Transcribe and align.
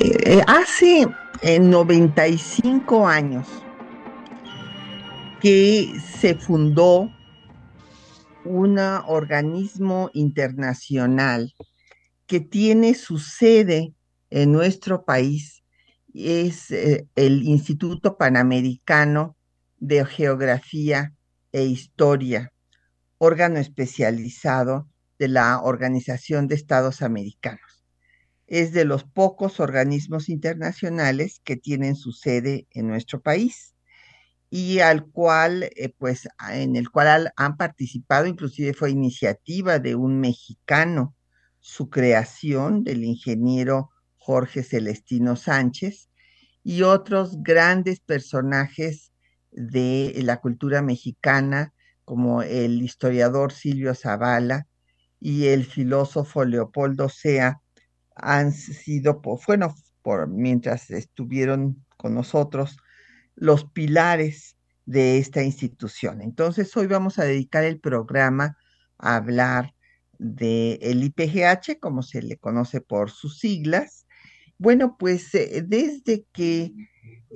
Eh, 0.00 0.42
hace 0.46 1.08
95 1.42 3.10
eh, 3.10 3.12
años 3.12 3.48
que 5.40 5.92
se 6.20 6.36
fundó 6.36 7.12
un 8.44 8.78
organismo 8.78 10.10
internacional 10.14 11.52
que 12.28 12.38
tiene 12.38 12.94
su 12.94 13.18
sede 13.18 13.92
en 14.30 14.52
nuestro 14.52 15.04
país, 15.04 15.64
es 16.14 16.70
el 16.70 17.42
Instituto 17.42 18.16
Panamericano 18.16 19.36
de 19.78 20.04
Geografía 20.04 21.12
e 21.50 21.64
Historia, 21.64 22.52
órgano 23.18 23.58
especializado 23.58 24.88
de 25.18 25.28
la 25.28 25.60
Organización 25.60 26.46
de 26.46 26.54
Estados 26.54 27.02
Americanos 27.02 27.67
es 28.48 28.72
de 28.72 28.84
los 28.84 29.04
pocos 29.04 29.60
organismos 29.60 30.28
internacionales 30.28 31.40
que 31.44 31.56
tienen 31.56 31.94
su 31.94 32.12
sede 32.12 32.66
en 32.72 32.88
nuestro 32.88 33.20
país 33.20 33.74
y 34.50 34.80
al 34.80 35.06
cual, 35.06 35.64
eh, 35.76 35.94
pues, 35.98 36.28
en 36.50 36.76
el 36.76 36.90
cual 36.90 37.30
han 37.36 37.56
participado, 37.58 38.26
inclusive 38.26 38.72
fue 38.72 38.90
iniciativa 38.90 39.78
de 39.78 39.94
un 39.94 40.18
mexicano, 40.18 41.14
su 41.60 41.90
creación 41.90 42.84
del 42.84 43.04
ingeniero 43.04 43.90
Jorge 44.16 44.62
Celestino 44.62 45.36
Sánchez 45.36 46.08
y 46.62 46.82
otros 46.82 47.42
grandes 47.42 48.00
personajes 48.00 49.12
de 49.50 50.14
la 50.22 50.40
cultura 50.40 50.80
mexicana, 50.80 51.74
como 52.04 52.42
el 52.42 52.82
historiador 52.82 53.52
Silvio 53.52 53.94
Zavala 53.94 54.66
y 55.20 55.46
el 55.46 55.66
filósofo 55.66 56.46
Leopoldo 56.46 57.10
Sea, 57.10 57.60
han 58.20 58.52
sido, 58.52 59.20
bueno, 59.46 59.74
por, 60.02 60.28
mientras 60.28 60.90
estuvieron 60.90 61.84
con 61.96 62.14
nosotros, 62.14 62.78
los 63.34 63.64
pilares 63.64 64.56
de 64.86 65.18
esta 65.18 65.42
institución. 65.42 66.22
Entonces, 66.22 66.76
hoy 66.76 66.86
vamos 66.86 67.18
a 67.18 67.24
dedicar 67.24 67.64
el 67.64 67.78
programa 67.78 68.56
a 68.98 69.16
hablar 69.16 69.74
del 70.18 70.78
el 70.80 71.04
IPGH, 71.04 71.78
como 71.80 72.02
se 72.02 72.22
le 72.22 72.36
conoce 72.36 72.80
por 72.80 73.10
sus 73.10 73.38
siglas. 73.38 74.06
Bueno, 74.58 74.96
pues 74.98 75.34
eh, 75.34 75.62
desde 75.66 76.24
que 76.32 76.72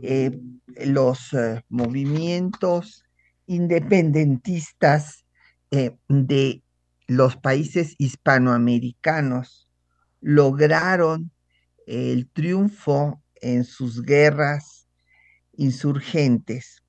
eh, 0.02 0.40
los 0.84 1.32
eh, 1.34 1.62
movimientos 1.68 3.04
independentistas 3.46 5.24
de 6.08 6.62
los 7.06 7.36
países 7.36 7.94
hispanoamericanos 7.96 9.71
lograron 10.22 11.32
el 11.86 12.30
triunfo 12.30 13.22
en 13.34 13.64
sus 13.64 14.02
guerras 14.02 14.88
insurgentes, 15.52 16.82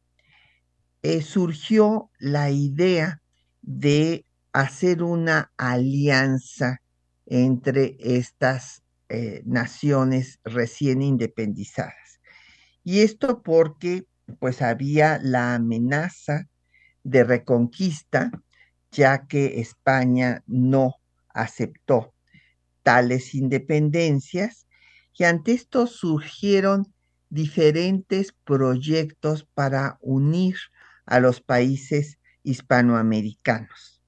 eh, 1.01 1.21
surgió 1.21 2.11
la 2.19 2.51
idea 2.51 3.21
de 3.61 4.25
hacer 4.53 5.03
una 5.03 5.51
alianza 5.57 6.81
entre 7.25 7.97
estas 7.99 8.83
eh, 9.09 9.41
naciones 9.45 10.39
recién 10.43 11.01
independizadas. 11.01 12.21
Y 12.83 12.99
esto 12.99 13.41
porque 13.41 14.05
pues 14.39 14.61
había 14.61 15.19
la 15.21 15.55
amenaza 15.55 16.47
de 17.03 17.23
reconquista, 17.23 18.31
ya 18.91 19.27
que 19.27 19.59
España 19.59 20.43
no 20.45 20.95
aceptó 21.29 22.12
tales 22.83 23.33
independencias 23.33 24.67
y 25.17 25.23
ante 25.23 25.53
esto 25.53 25.87
surgieron 25.87 26.93
diferentes 27.29 28.33
proyectos 28.43 29.47
para 29.53 29.97
unir 30.01 30.55
a 31.05 31.19
los 31.19 31.41
países 31.41 32.19
hispanoamericanos. 32.43 34.01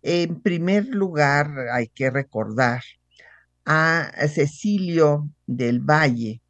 En 0.00 0.40
primer 0.40 0.86
lugar, 0.88 1.68
hay 1.72 1.88
que 1.88 2.10
recordar 2.10 2.82
a 3.64 4.10
Cecilio 4.28 5.28
del 5.46 5.80
Valle, 5.80 6.42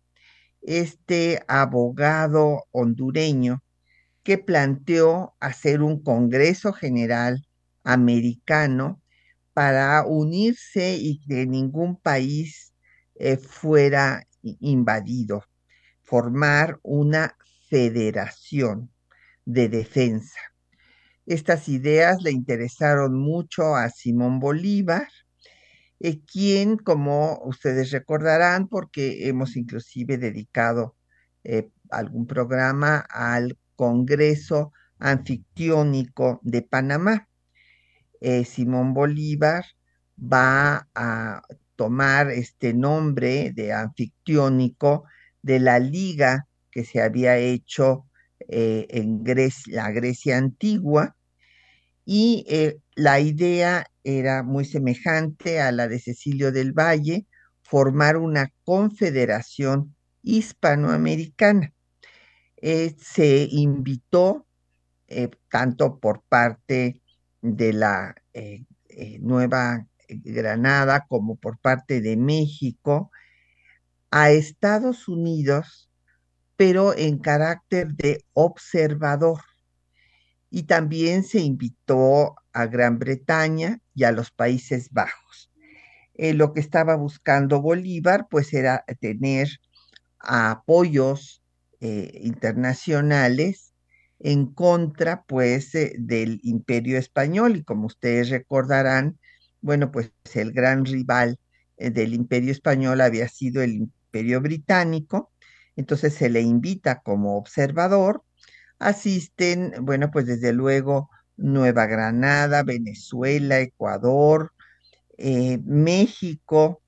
este 0.62 1.42
abogado 1.48 2.64
hondureño 2.70 3.62
que 4.22 4.38
planteó 4.38 5.34
hacer 5.40 5.82
un 5.82 6.02
Congreso 6.02 6.72
General 6.72 7.44
americano 7.82 9.01
para 9.52 10.04
unirse 10.06 10.96
y 10.96 11.20
que 11.20 11.46
ningún 11.46 11.96
país 11.96 12.72
eh, 13.14 13.36
fuera 13.36 14.26
invadido, 14.42 15.44
formar 16.02 16.78
una 16.82 17.36
federación 17.68 18.90
de 19.44 19.68
defensa. 19.68 20.40
Estas 21.26 21.68
ideas 21.68 22.22
le 22.22 22.32
interesaron 22.32 23.18
mucho 23.18 23.76
a 23.76 23.88
Simón 23.90 24.40
Bolívar, 24.40 25.08
eh, 26.00 26.20
quien, 26.24 26.76
como 26.76 27.40
ustedes 27.44 27.92
recordarán, 27.92 28.66
porque 28.68 29.28
hemos 29.28 29.56
inclusive 29.56 30.18
dedicado 30.18 30.96
eh, 31.44 31.70
algún 31.90 32.26
programa 32.26 32.98
al 33.08 33.56
Congreso 33.76 34.72
Anfictiónico 34.98 36.40
de 36.42 36.62
Panamá. 36.62 37.28
Eh, 38.24 38.44
Simón 38.44 38.94
Bolívar 38.94 39.64
va 40.16 40.88
a 40.94 41.42
tomar 41.74 42.30
este 42.30 42.72
nombre 42.72 43.50
de 43.52 43.72
anfictiónico 43.72 45.04
de 45.42 45.58
la 45.58 45.80
liga 45.80 46.46
que 46.70 46.84
se 46.84 47.02
había 47.02 47.36
hecho 47.38 48.06
eh, 48.48 48.86
en 48.90 49.24
la 49.66 49.90
Grecia 49.90 50.38
antigua 50.38 51.16
y 52.04 52.44
eh, 52.48 52.78
la 52.94 53.18
idea 53.18 53.86
era 54.04 54.44
muy 54.44 54.66
semejante 54.66 55.60
a 55.60 55.72
la 55.72 55.88
de 55.88 55.98
Cecilio 55.98 56.52
del 56.52 56.72
Valle, 56.72 57.26
formar 57.62 58.18
una 58.18 58.52
confederación 58.62 59.96
hispanoamericana. 60.22 61.72
se 62.56 63.48
invitó 63.50 64.46
tanto 65.50 65.98
por 65.98 66.22
parte 66.28 67.01
de 67.42 67.72
la 67.72 68.14
eh, 68.32 68.64
eh, 68.88 69.18
Nueva 69.20 69.86
Granada 70.08 71.06
como 71.08 71.36
por 71.36 71.58
parte 71.58 72.00
de 72.00 72.16
México 72.16 73.10
a 74.10 74.30
Estados 74.30 75.08
Unidos, 75.08 75.90
pero 76.56 76.96
en 76.96 77.18
carácter 77.18 77.94
de 77.94 78.24
observador. 78.32 79.40
Y 80.50 80.64
también 80.64 81.24
se 81.24 81.40
invitó 81.40 82.36
a 82.52 82.66
Gran 82.66 82.98
Bretaña 82.98 83.80
y 83.94 84.04
a 84.04 84.12
los 84.12 84.30
Países 84.30 84.90
Bajos. 84.90 85.50
Eh, 86.14 86.34
lo 86.34 86.52
que 86.52 86.60
estaba 86.60 86.94
buscando 86.96 87.62
Bolívar, 87.62 88.28
pues 88.30 88.52
era 88.52 88.84
tener 89.00 89.48
apoyos 90.18 91.42
internacionales 91.80 93.71
en 94.22 94.46
contra, 94.46 95.24
pues, 95.24 95.74
eh, 95.74 95.94
del 95.98 96.40
imperio 96.44 96.98
español. 96.98 97.56
Y 97.56 97.64
como 97.64 97.86
ustedes 97.86 98.30
recordarán, 98.30 99.18
bueno, 99.60 99.90
pues 99.92 100.12
el 100.34 100.52
gran 100.52 100.84
rival 100.84 101.38
eh, 101.76 101.90
del 101.90 102.14
imperio 102.14 102.52
español 102.52 103.00
había 103.00 103.28
sido 103.28 103.62
el 103.62 103.74
imperio 103.74 104.40
británico. 104.40 105.32
Entonces 105.76 106.14
se 106.14 106.30
le 106.30 106.40
invita 106.42 107.00
como 107.02 107.36
observador. 107.36 108.22
Asisten, 108.78 109.74
bueno, 109.82 110.10
pues 110.10 110.26
desde 110.26 110.52
luego 110.52 111.10
Nueva 111.36 111.86
Granada, 111.86 112.62
Venezuela, 112.62 113.60
Ecuador, 113.60 114.52
eh, 115.18 115.58
México, 115.64 116.82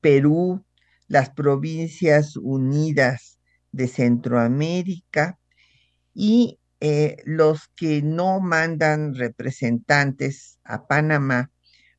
Perú, 0.00 0.64
las 1.08 1.30
provincias 1.30 2.36
unidas 2.36 3.38
de 3.72 3.88
Centroamérica, 3.88 5.39
y 6.14 6.58
eh, 6.80 7.16
los 7.24 7.68
que 7.76 8.02
no 8.02 8.40
mandan 8.40 9.14
representantes 9.14 10.58
a 10.64 10.86
Panamá 10.86 11.50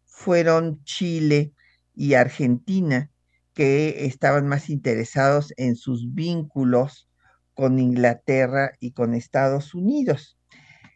fueron 0.05 0.83
Chile 0.83 1.53
y 1.93 2.15
Argentina, 2.15 3.11
que 3.53 4.05
estaban 4.05 4.47
más 4.47 4.69
interesados 4.69 5.53
en 5.57 5.75
sus 5.75 6.13
vínculos 6.13 7.09
con 7.53 7.79
Inglaterra 7.79 8.71
y 8.79 8.93
con 8.93 9.13
Estados 9.13 9.73
Unidos. 9.75 10.37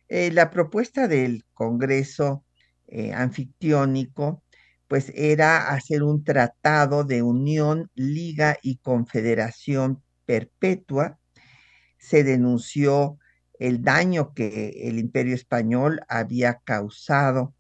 Eh, 0.08 0.32
la 0.32 0.50
propuesta 0.52 1.08
del 1.08 1.46
Congreso 1.54 2.46
eh, 2.88 3.14
anfictiónico 3.14 4.44
pues 4.88 5.12
era 5.16 5.70
hacer 5.70 6.04
un 6.04 6.24
tratado 6.24 7.04
de 7.04 7.24
unión, 7.24 7.90
liga 7.96 8.58
y 8.62 8.78
confederación 8.78 10.04
perpetua. 10.26 11.20
Se 12.08 12.24
denunció 12.24 13.18
el 13.58 13.82
daño 13.82 14.36
que 14.36 14.88
el 14.88 15.00
imperio 15.00 15.34
español 15.34 16.02
había 16.08 16.60
causado 16.64 17.56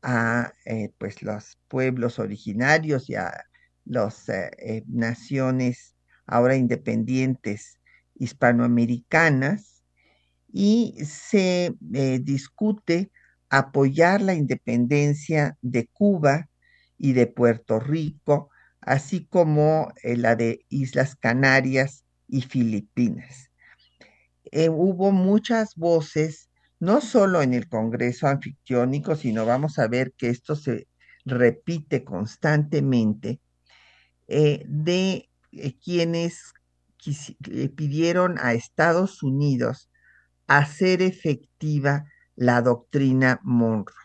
a 0.00 0.54
eh, 0.64 0.90
pues 0.96 1.22
los 1.22 1.58
pueblos 1.68 2.18
originarios 2.18 3.10
y 3.10 3.16
a 3.16 3.44
las 3.84 4.26
eh, 4.30 4.50
eh, 4.58 4.84
naciones 4.86 5.96
ahora 6.26 6.56
independientes 6.56 7.78
hispanoamericanas 8.14 9.82
y 10.50 10.94
se 11.04 11.74
discute 12.22 13.10
apoyar 13.50 14.22
la 14.22 14.32
independencia 14.32 15.58
de 15.60 15.88
Cuba 15.88 16.48
y 16.96 17.12
de 17.12 17.26
Puerto 17.26 17.80
Rico, 17.80 18.48
así 18.80 19.26
como 19.26 19.92
la 20.02 20.36
de 20.36 20.64
Islas 20.70 21.16
Canarias 21.16 22.04
y 22.26 22.42
Filipinas. 22.42 23.49
Eh, 24.52 24.68
hubo 24.68 25.12
muchas 25.12 25.76
voces, 25.76 26.50
no 26.80 27.00
solo 27.00 27.40
en 27.42 27.54
el 27.54 27.68
Congreso 27.68 28.26
anfictiónico, 28.26 29.14
sino 29.14 29.46
vamos 29.46 29.78
a 29.78 29.86
ver 29.86 30.12
que 30.16 30.28
esto 30.28 30.56
se 30.56 30.88
repite 31.24 32.02
constantemente, 32.04 33.40
eh, 34.28 34.64
de 34.66 35.28
quienes 35.82 36.52
pidieron 37.76 38.38
a 38.40 38.52
Estados 38.52 39.22
Unidos 39.22 39.88
hacer 40.46 41.00
efectiva 41.02 42.04
la 42.36 42.62
doctrina 42.62 43.40
Monroe. 43.42 43.96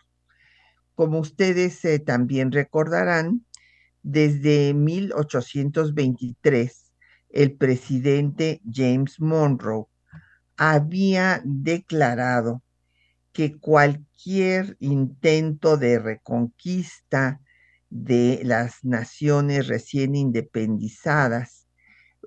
Como 0.94 1.18
ustedes 1.18 1.84
eh, 1.84 1.98
también 1.98 2.52
recordarán, 2.52 3.44
desde 4.02 4.72
1823, 4.72 6.92
el 7.30 7.56
presidente 7.56 8.62
James 8.72 9.20
Monroe 9.20 9.88
había 10.56 11.42
declarado 11.44 12.62
que 13.32 13.58
cualquier 13.58 14.76
intento 14.80 15.76
de 15.76 15.98
reconquista 15.98 17.40
de 17.90 18.40
las 18.44 18.84
naciones 18.84 19.68
recién 19.68 20.14
independizadas 20.14 21.66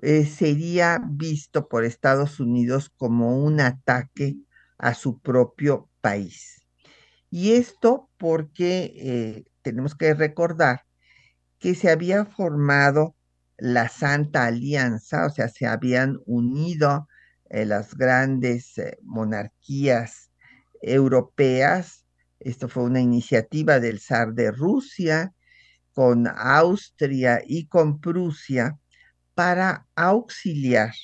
eh, 0.02 0.24
sería 0.24 1.00
visto 1.04 1.68
por 1.68 1.84
Estados 1.84 2.40
Unidos 2.40 2.90
como 2.96 3.36
un 3.44 3.60
ataque 3.60 4.36
a 4.78 4.94
su 4.94 5.20
propio 5.20 5.90
país. 6.00 6.64
Y 7.28 7.52
esto 7.52 8.08
porque 8.16 8.92
eh, 8.96 9.44
tenemos 9.62 9.94
que 9.94 10.14
recordar 10.14 10.84
que 11.58 11.74
se 11.74 11.90
había 11.90 12.24
formado 12.24 13.14
la 13.58 13.88
Santa 13.88 14.46
Alianza, 14.46 15.26
o 15.26 15.30
sea, 15.30 15.48
se 15.48 15.66
habían 15.66 16.18
unido 16.24 17.06
eh, 17.50 17.66
las 17.66 17.96
grandes 17.96 18.78
eh, 18.78 18.98
monarquías 19.02 20.30
europeas. 20.80 22.06
Esto 22.38 22.68
fue 22.68 22.84
una 22.84 23.00
iniciativa 23.00 23.80
del 23.80 24.00
zar 24.00 24.32
de 24.32 24.50
Rusia 24.50 25.34
con 25.92 26.26
Austria 26.28 27.42
y 27.44 27.66
con 27.66 28.00
Prusia 28.00 28.78
para 29.34 29.86
auxiliar 29.96 30.94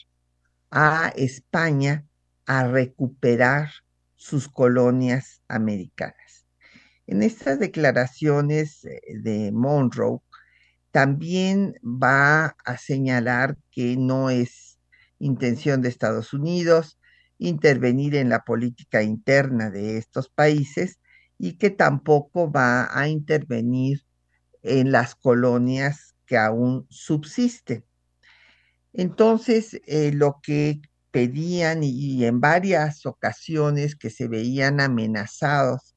a 0.70 1.12
España 1.16 2.06
a 2.46 2.66
recuperar 2.68 3.70
sus 4.14 4.48
colonias 4.48 5.42
americanas. 5.48 6.46
En 7.06 7.22
estas 7.22 7.58
declaraciones 7.58 8.84
eh, 8.84 9.00
de 9.20 9.52
Monroe 9.52 10.20
también 10.90 11.74
va 11.82 12.56
a 12.64 12.78
señalar 12.78 13.58
que 13.70 13.96
no 13.96 14.30
es 14.30 14.65
intención 15.18 15.82
de 15.82 15.88
Estados 15.88 16.32
Unidos 16.32 16.98
intervenir 17.38 18.14
en 18.14 18.28
la 18.28 18.44
política 18.44 19.02
interna 19.02 19.70
de 19.70 19.98
estos 19.98 20.28
países 20.28 21.00
y 21.38 21.58
que 21.58 21.70
tampoco 21.70 22.50
va 22.50 22.88
a 22.98 23.08
intervenir 23.08 24.04
en 24.62 24.90
las 24.90 25.14
colonias 25.14 26.14
que 26.26 26.36
aún 26.38 26.86
subsisten. 26.88 27.84
Entonces, 28.92 29.80
eh, 29.86 30.12
lo 30.12 30.40
que 30.42 30.80
pedían 31.10 31.82
y, 31.82 32.24
en 32.24 32.40
varias 32.40 33.06
ocasiones 33.06 33.96
que 33.96 34.10
se 34.10 34.28
veían 34.28 34.80
amenazados 34.80 35.94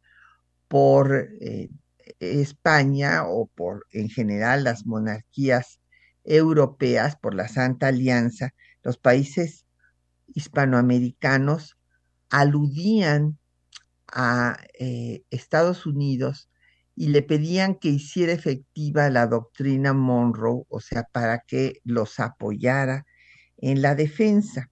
por 0.68 1.30
eh, 1.42 1.70
España 2.20 3.26
o 3.26 3.48
por 3.48 3.86
en 3.92 4.10
general 4.10 4.64
las 4.64 4.86
monarquías 4.86 5.79
europeas, 6.30 7.18
por 7.18 7.34
la 7.34 7.48
Santa 7.48 7.88
Alianza, 7.88 8.54
los 8.84 8.98
países 8.98 9.66
hispanoamericanos 10.28 11.78
aludían 12.30 13.40
a 14.08 14.58
eh, 14.80 15.24
Estados 15.32 15.86
Unidos 15.86 16.50
y 16.96 17.08
le 17.08 17.24
pedían 17.24 17.76
que 17.76 17.90
hiciera 17.90 18.32
efectiva 18.32 19.10
la 19.10 19.26
doctrina 19.26 19.94
Monroe, 19.94 20.66
o 20.70 20.80
sea, 20.80 21.04
para 21.04 21.40
que 21.40 21.82
los 21.84 22.20
apoyara 22.20 23.06
en 23.58 23.82
la 23.82 23.96
defensa. 23.96 24.70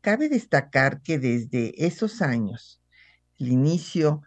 Cabe 0.00 0.28
destacar 0.28 1.02
que 1.02 1.18
desde 1.18 1.86
esos 1.86 2.22
años, 2.22 2.80
el 3.38 3.48
inicio 3.48 4.22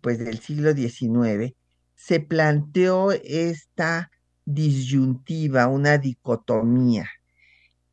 pues, 0.00 0.18
del 0.18 0.40
siglo 0.40 0.72
XIX, 0.72 1.54
se 1.94 2.20
planteó 2.20 3.12
esta 3.12 4.10
disyuntiva, 4.48 5.66
una 5.66 5.98
dicotomía, 5.98 7.06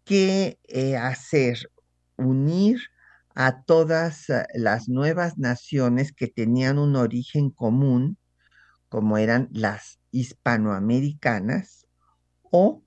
que 0.06 0.58
eh, 0.64 0.96
hacer 0.96 1.70
unir 2.16 2.80
a 3.36 3.64
todas 3.64 4.30
eh, 4.30 4.46
las 4.54 4.88
nuevas 4.88 5.38
naciones 5.38 6.14
que 6.14 6.28
tenían 6.28 6.80
un 6.80 6.96
origen 6.96 7.50
común, 7.50 8.18
como 8.88 9.18
eran 9.18 9.50
las 9.52 10.00
hispanoamericanas, 10.12 11.88
o 12.44 12.82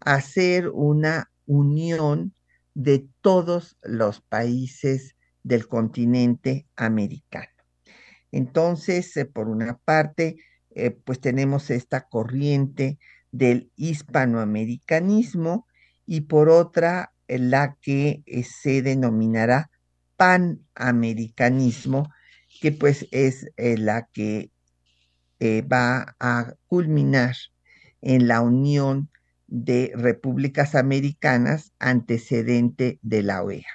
hacer 0.00 0.68
una 0.68 1.30
unión 1.46 2.34
de 2.74 3.08
todos 3.20 3.76
los 3.82 4.20
países 4.20 5.14
del 5.44 5.68
continente 5.68 6.66
americano. 6.74 7.52
Entonces, 8.32 9.16
eh, 9.16 9.26
por 9.26 9.48
una 9.48 9.78
parte, 9.78 10.38
eh, 10.76 10.90
pues 10.90 11.20
tenemos 11.20 11.70
esta 11.70 12.02
corriente 12.08 12.98
del 13.32 13.72
hispanoamericanismo 13.76 15.66
y 16.06 16.20
por 16.22 16.48
otra, 16.48 17.12
eh, 17.28 17.38
la 17.38 17.76
que 17.80 18.22
se 18.48 18.82
denominará 18.82 19.70
panamericanismo, 20.16 22.08
que 22.60 22.72
pues 22.72 23.08
es 23.10 23.46
la 23.56 24.08
que 24.12 24.50
va 25.40 26.16
a 26.18 26.54
culminar 26.66 27.34
en 28.00 28.28
la 28.28 28.40
unión 28.40 29.10
de 29.46 29.92
repúblicas 29.94 30.74
americanas 30.74 31.72
antecedente 31.78 32.98
de 33.02 33.22
la 33.22 33.42
OEA. 33.42 33.66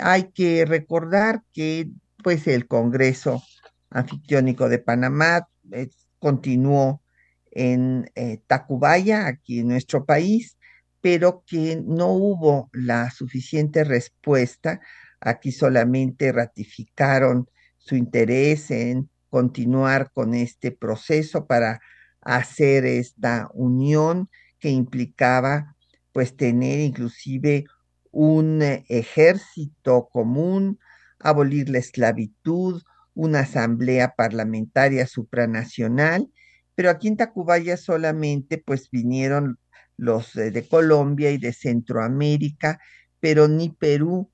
Hay 0.00 0.30
que 0.32 0.64
recordar 0.64 1.42
que 1.52 1.88
pues 2.22 2.46
el 2.46 2.66
Congreso 2.66 3.42
Anfictiónico 3.90 4.68
de 4.68 4.78
Panamá 4.78 5.48
eh, 5.72 5.88
continuó 6.20 7.02
en 7.50 8.10
eh, 8.14 8.40
Tacubaya, 8.46 9.26
aquí 9.26 9.60
en 9.60 9.68
nuestro 9.68 10.04
país, 10.04 10.56
pero 11.00 11.42
que 11.46 11.82
no 11.84 12.08
hubo 12.12 12.70
la 12.72 13.10
suficiente 13.10 13.82
respuesta. 13.82 14.80
Aquí 15.20 15.50
solamente 15.50 16.30
ratificaron 16.30 17.48
su 17.78 17.96
interés 17.96 18.70
en 18.70 19.10
continuar 19.30 20.12
con 20.12 20.34
este 20.34 20.70
proceso 20.70 21.46
para 21.46 21.80
hacer 22.20 22.84
esta 22.84 23.48
unión 23.54 24.28
que 24.58 24.70
implicaba 24.70 25.76
pues 26.12 26.36
tener 26.36 26.80
inclusive 26.80 27.64
un 28.10 28.62
eh, 28.62 28.84
ejército 28.88 30.08
común, 30.12 30.78
abolir 31.18 31.68
la 31.70 31.78
esclavitud, 31.78 32.82
una 33.20 33.40
asamblea 33.40 34.14
parlamentaria 34.16 35.06
supranacional, 35.06 36.30
pero 36.74 36.88
aquí 36.88 37.08
en 37.08 37.18
Tacubaya 37.18 37.76
solamente 37.76 38.56
pues 38.56 38.88
vinieron 38.90 39.58
los 39.98 40.32
de 40.32 40.66
Colombia 40.66 41.30
y 41.30 41.36
de 41.36 41.52
Centroamérica, 41.52 42.80
pero 43.20 43.46
ni 43.46 43.68
Perú, 43.68 44.32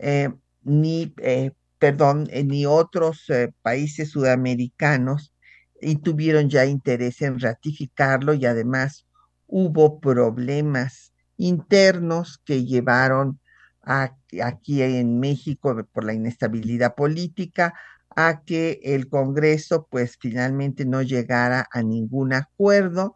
eh, 0.00 0.30
ni, 0.62 1.14
eh, 1.18 1.52
perdón, 1.78 2.28
ni 2.44 2.66
otros 2.66 3.30
países 3.62 4.10
sudamericanos 4.10 5.32
y 5.80 5.96
tuvieron 5.96 6.50
ya 6.50 6.66
interés 6.66 7.22
en 7.22 7.38
ratificarlo 7.38 8.34
y 8.34 8.46
además 8.46 9.06
hubo 9.46 10.00
problemas 10.00 11.12
internos 11.36 12.40
que 12.44 12.64
llevaron 12.64 13.38
aquí 13.84 14.82
en 14.82 15.20
México 15.20 15.76
por 15.92 16.04
la 16.04 16.14
inestabilidad 16.14 16.96
política 16.96 17.74
a 18.16 18.42
que 18.44 18.80
el 18.82 19.08
Congreso 19.08 19.86
pues 19.90 20.16
finalmente 20.20 20.84
no 20.84 21.02
llegara 21.02 21.66
a 21.70 21.82
ningún 21.82 22.32
acuerdo 22.32 23.14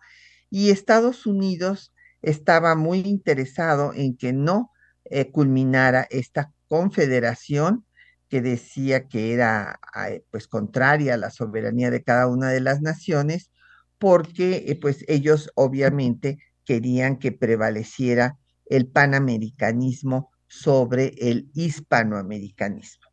y 0.51 0.71
Estados 0.71 1.27
Unidos 1.27 1.93
estaba 2.23 2.75
muy 2.75 3.01
interesado 3.01 3.93
en 3.95 4.17
que 4.17 4.33
no 4.33 4.71
eh, 5.05 5.31
culminara 5.31 6.07
esta 6.11 6.53
confederación 6.69 7.87
que 8.29 8.43
decía 8.43 9.09
que 9.09 9.33
era 9.33 9.81
eh, 10.09 10.23
pues 10.31 10.49
contraria 10.49 11.15
a 11.15 11.19
la 11.19 11.31
soberanía 11.31 11.91
de 11.91 12.03
cada 12.03 12.27
una 12.27 12.51
de 12.51 12.61
las 12.61 12.81
naciones 12.83 13.51
porque 13.99 14.65
eh, 14.69 14.79
pues 14.81 15.05
ellos 15.09 15.51
obviamente 15.55 16.39
querían 16.65 17.19
que 17.19 17.33
prevaleciera 17.33 18.39
el 18.67 18.87
panamericanismo 18.87 20.31
sobre 20.47 21.15
el 21.19 21.51
hispanoamericanismo. 21.55 23.08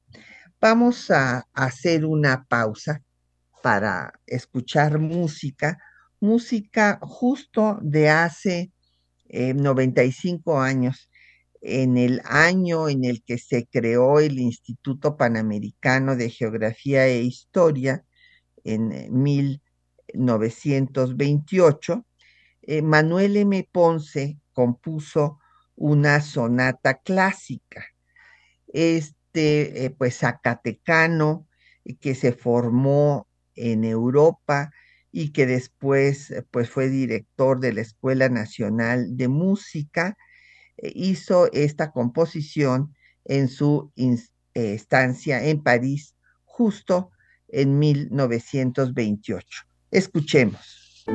Vamos 0.61 1.11
a 1.11 1.47
hacer 1.53 2.05
una 2.05 2.45
pausa 2.45 3.03
para 3.61 4.13
escuchar 4.25 4.99
música, 4.99 5.77
música 6.19 6.97
justo 7.01 7.77
de 7.81 8.09
hace 8.09 8.71
95 9.29 10.53
eh, 10.53 10.67
años, 10.67 11.09
en 11.61 11.97
el 11.97 12.21
año 12.25 12.89
en 12.89 13.03
el 13.03 13.23
que 13.23 13.37
se 13.37 13.67
creó 13.67 14.19
el 14.19 14.39
Instituto 14.39 15.17
Panamericano 15.17 16.15
de 16.15 16.29
Geografía 16.29 17.05
e 17.07 17.21
Historia, 17.21 18.05
en 18.63 18.89
1928, 19.11 22.05
eh, 22.61 22.81
Manuel 22.81 23.37
M. 23.37 23.67
Ponce 23.71 24.39
compuso 24.53 25.39
una 25.75 26.21
sonata 26.21 26.95
clásica. 26.95 27.85
Este, 29.35 29.83
eh, 29.83 29.89
pues, 29.89 30.19
zacatecano 30.19 31.45
que 31.99 32.15
se 32.15 32.31
formó 32.31 33.27
en 33.55 33.83
Europa 33.83 34.71
y 35.11 35.33
que 35.33 35.45
después 35.45 36.33
pues 36.51 36.69
fue 36.69 36.87
director 36.87 37.59
de 37.59 37.73
la 37.73 37.81
Escuela 37.81 38.29
Nacional 38.29 39.17
de 39.17 39.27
Música, 39.27 40.17
eh, 40.77 40.89
hizo 40.95 41.51
esta 41.51 41.91
composición 41.91 42.95
en 43.25 43.49
su 43.49 43.91
eh, 43.97 44.15
estancia 44.53 45.43
en 45.43 45.61
París 45.61 46.15
justo 46.45 47.11
en 47.49 47.77
1928. 47.77 49.63
Escuchemos. 49.91 51.05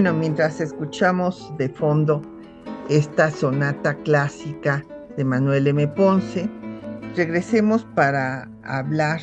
Bueno, 0.00 0.18
mientras 0.18 0.62
escuchamos 0.62 1.52
de 1.58 1.68
fondo 1.68 2.22
esta 2.88 3.30
sonata 3.30 3.94
clásica 3.96 4.82
de 5.14 5.26
Manuel 5.26 5.66
M. 5.66 5.86
Ponce, 5.88 6.48
regresemos 7.14 7.86
para 7.94 8.50
hablar 8.62 9.20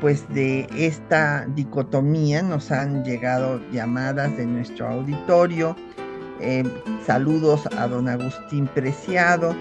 pues 0.00 0.24
de 0.28 0.68
esta 0.76 1.48
dicotomía. 1.56 2.42
Nos 2.44 2.70
han 2.70 3.02
llegado 3.02 3.60
llamadas 3.72 4.36
de 4.36 4.46
nuestro 4.46 4.86
auditorio. 4.86 5.74
Eh, 6.38 6.62
saludos 7.04 7.66
a 7.76 7.88
don 7.88 8.08
Agustín 8.08 8.68
Preciado 8.68 9.52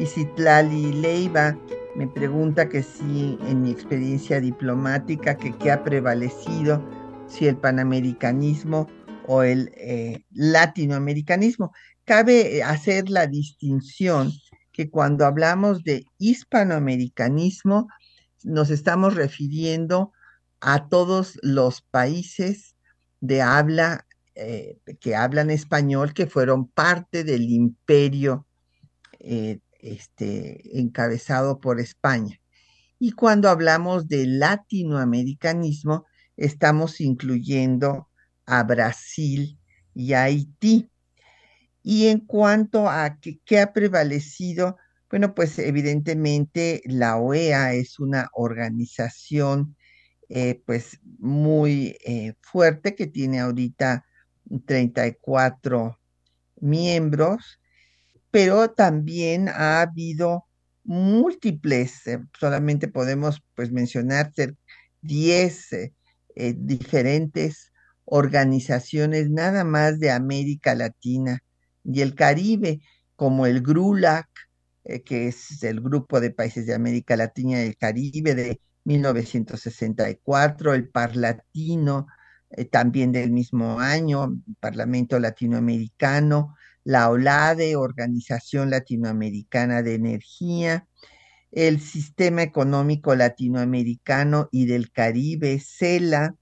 y 0.00 0.06
Citlali 0.06 0.90
Leiva. 0.90 1.54
Me 1.96 2.08
pregunta 2.08 2.66
que 2.66 2.82
si 2.82 3.38
en 3.46 3.60
mi 3.60 3.72
experiencia 3.72 4.40
diplomática, 4.40 5.36
que 5.36 5.52
qué 5.52 5.70
ha 5.70 5.84
prevalecido, 5.84 6.82
si 7.26 7.46
el 7.46 7.58
panamericanismo 7.58 8.88
o 9.28 9.42
el 9.42 9.70
eh, 9.76 10.24
latinoamericanismo. 10.30 11.72
Cabe 12.06 12.56
eh, 12.56 12.62
hacer 12.62 13.10
la 13.10 13.26
distinción 13.26 14.32
que 14.72 14.88
cuando 14.88 15.26
hablamos 15.26 15.84
de 15.84 16.06
hispanoamericanismo 16.16 17.88
nos 18.42 18.70
estamos 18.70 19.16
refiriendo 19.16 20.12
a 20.60 20.88
todos 20.88 21.38
los 21.42 21.82
países 21.82 22.74
de 23.20 23.42
habla 23.42 24.06
eh, 24.34 24.78
que 24.98 25.14
hablan 25.14 25.50
español 25.50 26.14
que 26.14 26.26
fueron 26.26 26.66
parte 26.66 27.22
del 27.22 27.50
imperio 27.50 28.46
este, 29.20 30.80
encabezado 30.80 31.60
por 31.60 31.80
España. 31.80 32.40
Y 32.98 33.12
cuando 33.12 33.50
hablamos 33.50 34.08
de 34.08 34.26
latinoamericanismo, 34.26 36.06
estamos 36.36 37.00
incluyendo 37.00 38.07
a 38.48 38.62
Brasil 38.64 39.58
y 39.94 40.14
Haití. 40.14 40.90
Y 41.82 42.08
en 42.08 42.20
cuanto 42.20 42.88
a 42.88 43.18
qué, 43.20 43.60
ha 43.60 43.72
prevalecido, 43.72 44.76
bueno, 45.10 45.34
pues 45.34 45.58
evidentemente 45.58 46.82
la 46.86 47.16
OEA 47.18 47.74
es 47.74 47.98
una 47.98 48.28
organización 48.32 49.76
eh, 50.28 50.62
pues 50.66 50.98
muy 51.18 51.96
eh, 52.04 52.34
fuerte 52.42 52.94
que 52.94 53.06
tiene 53.06 53.40
ahorita 53.40 54.04
34 54.66 55.98
miembros, 56.60 57.58
pero 58.30 58.70
también 58.70 59.48
ha 59.48 59.80
habido 59.80 60.44
múltiples, 60.84 62.06
eh, 62.06 62.20
solamente 62.38 62.88
podemos 62.88 63.42
pues 63.54 63.72
mencionar 63.72 64.32
10 65.00 65.68
diferentes 66.56 67.72
organizaciones 68.10 69.30
nada 69.30 69.64
más 69.64 70.00
de 70.00 70.10
América 70.10 70.74
Latina 70.74 71.40
y 71.84 72.00
el 72.00 72.14
Caribe, 72.14 72.80
como 73.16 73.46
el 73.46 73.62
GRULAC, 73.62 74.28
eh, 74.84 75.02
que 75.02 75.28
es 75.28 75.62
el 75.62 75.80
Grupo 75.80 76.20
de 76.20 76.30
Países 76.30 76.66
de 76.66 76.74
América 76.74 77.16
Latina 77.16 77.62
y 77.62 77.66
el 77.68 77.76
Caribe 77.76 78.34
de 78.34 78.60
1964, 78.84 80.74
el 80.74 80.88
Parlatino, 80.88 82.06
eh, 82.50 82.64
también 82.64 83.12
del 83.12 83.30
mismo 83.30 83.80
año, 83.80 84.40
Parlamento 84.60 85.18
Latinoamericano, 85.18 86.56
la 86.84 87.10
OLADE, 87.10 87.76
Organización 87.76 88.70
Latinoamericana 88.70 89.82
de 89.82 89.94
Energía, 89.94 90.86
el 91.50 91.80
Sistema 91.80 92.42
Económico 92.42 93.14
Latinoamericano 93.14 94.48
y 94.50 94.66
del 94.66 94.90
Caribe, 94.92 95.60
CELA, 95.60 96.34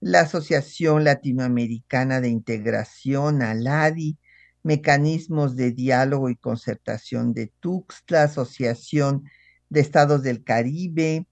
la 0.00 0.20
Asociación 0.20 1.04
Latinoamericana 1.04 2.20
de 2.20 2.28
Integración, 2.28 3.42
ALADI, 3.42 4.18
Mecanismos 4.62 5.56
de 5.56 5.72
Diálogo 5.72 6.30
y 6.30 6.36
Concertación 6.36 7.32
de 7.32 7.52
Tuxtla, 7.60 8.24
Asociación 8.24 9.24
de 9.68 9.80
Estados 9.80 10.22
del 10.22 10.44
Caribe, 10.44 11.26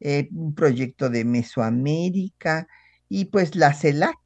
eh, 0.00 0.28
un 0.32 0.54
proyecto 0.54 1.10
de 1.10 1.24
Mesoamérica 1.24 2.66
y 3.08 3.26
pues 3.26 3.54
la 3.54 3.74
CELAC, 3.74 4.18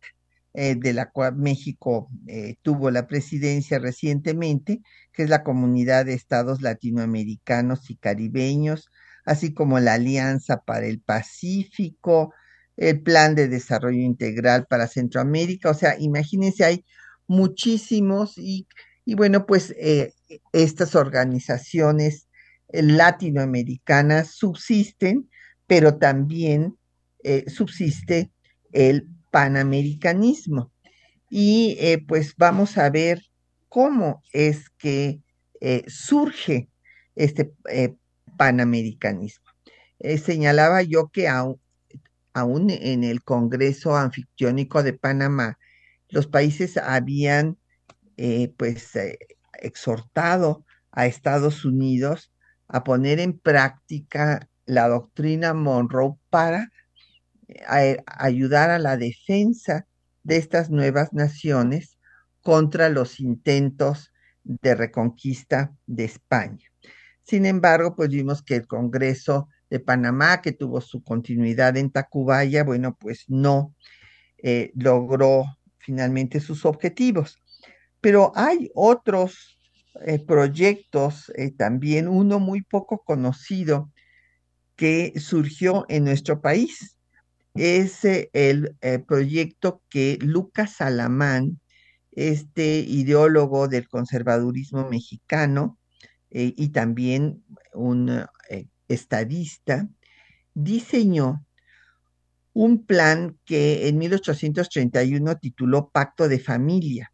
eh, 0.54 0.76
de 0.76 0.92
la 0.92 1.10
cual 1.10 1.36
México 1.36 2.08
eh, 2.28 2.56
tuvo 2.62 2.90
la 2.90 3.08
presidencia 3.08 3.78
recientemente, 3.80 4.82
que 5.12 5.24
es 5.24 5.28
la 5.30 5.42
Comunidad 5.42 6.06
de 6.06 6.14
Estados 6.14 6.62
Latinoamericanos 6.62 7.90
y 7.90 7.96
Caribeños, 7.96 8.90
así 9.24 9.52
como 9.52 9.80
la 9.80 9.94
Alianza 9.94 10.62
para 10.62 10.86
el 10.86 11.00
Pacífico, 11.00 12.32
el 12.76 13.00
Plan 13.02 13.34
de 13.34 13.48
Desarrollo 13.48 14.00
Integral 14.00 14.66
para 14.66 14.88
Centroamérica, 14.88 15.70
o 15.70 15.74
sea, 15.74 15.96
imagínense, 15.98 16.64
hay 16.64 16.84
muchísimos 17.26 18.36
y, 18.36 18.66
y 19.04 19.14
bueno, 19.14 19.46
pues 19.46 19.74
estas 20.52 20.94
organizaciones 20.94 22.28
latinoamericanas 22.72 24.32
subsisten 24.32 25.28
pero 25.66 25.96
también 25.96 26.76
eh, 27.22 27.48
subsiste 27.48 28.30
el 28.72 29.08
panamericanismo. 29.30 30.72
Y 31.30 31.76
eh, 31.80 32.04
pues 32.06 32.34
vamos 32.36 32.78
a 32.78 32.90
ver 32.90 33.22
cómo 33.68 34.22
es 34.32 34.70
que 34.70 35.20
eh, 35.60 35.84
surge 35.88 36.68
este 37.16 37.52
panamericanismo. 38.36 39.44
señalaba 40.22 40.82
yo 40.82 41.08
que 41.08 41.28
aún, 41.28 41.60
aún 42.34 42.68
en 42.70 43.04
el 43.04 43.22
Congreso 43.22 43.96
Anfictiónico 43.96 44.82
de 44.82 44.92
Panamá, 44.92 45.58
los 46.10 46.26
países 46.26 46.76
habían 46.76 47.56
pues 48.56 48.92
exhortado 49.60 50.64
a 50.92 51.06
Estados 51.06 51.64
Unidos 51.64 52.32
a 52.68 52.84
poner 52.84 53.20
en 53.20 53.38
práctica 53.38 54.48
la 54.66 54.88
doctrina 54.88 55.54
Monroe 55.54 56.16
para 56.30 56.70
eh, 57.48 58.02
ayudar 58.06 58.70
a 58.70 58.78
la 58.78 58.96
defensa 58.96 59.86
de 60.22 60.36
estas 60.36 60.70
nuevas 60.70 61.12
naciones 61.12 61.98
contra 62.40 62.88
los 62.88 63.20
intentos 63.20 64.12
de 64.42 64.74
reconquista 64.74 65.74
de 65.86 66.04
España. 66.04 66.66
Sin 67.22 67.46
embargo, 67.46 67.94
pues 67.96 68.10
vimos 68.10 68.42
que 68.42 68.56
el 68.56 68.66
Congreso 68.66 69.48
de 69.74 69.80
Panamá, 69.80 70.40
que 70.40 70.52
tuvo 70.52 70.80
su 70.80 71.02
continuidad 71.02 71.76
en 71.76 71.90
Tacubaya, 71.90 72.62
bueno, 72.62 72.96
pues 72.96 73.24
no 73.26 73.74
eh, 74.38 74.70
logró 74.76 75.46
finalmente 75.78 76.38
sus 76.38 76.64
objetivos. 76.64 77.42
Pero 78.00 78.30
hay 78.36 78.70
otros 78.74 79.58
eh, 80.06 80.20
proyectos, 80.24 81.32
también 81.56 82.06
uno 82.06 82.38
muy 82.38 82.62
poco 82.62 83.02
conocido, 83.04 83.90
que 84.76 85.12
surgió 85.16 85.86
en 85.88 86.04
nuestro 86.04 86.40
país. 86.40 86.96
Es 87.54 88.04
el, 88.04 88.76
eh, 88.80 89.00
proyecto 89.00 89.82
que 89.88 90.18
Lucas 90.20 90.76
Salamán, 90.76 91.60
este 92.12 92.78
ideólogo 92.78 93.66
del 93.66 93.88
conservadurismo 93.88 94.88
mexicano 94.88 95.78
eh, 96.30 96.52
y 96.56 96.70
también 96.70 97.44
un 97.72 98.08
eh, 98.08 98.26
estadista, 98.94 99.88
diseñó 100.54 101.46
un 102.52 102.86
plan 102.86 103.38
que 103.44 103.88
en 103.88 103.98
1831 103.98 105.36
tituló 105.38 105.90
Pacto 105.90 106.28
de 106.28 106.38
Familia, 106.38 107.12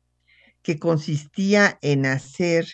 que 0.63 0.79
consistía 0.79 1.79
en 1.81 2.07
hacer 2.07 2.67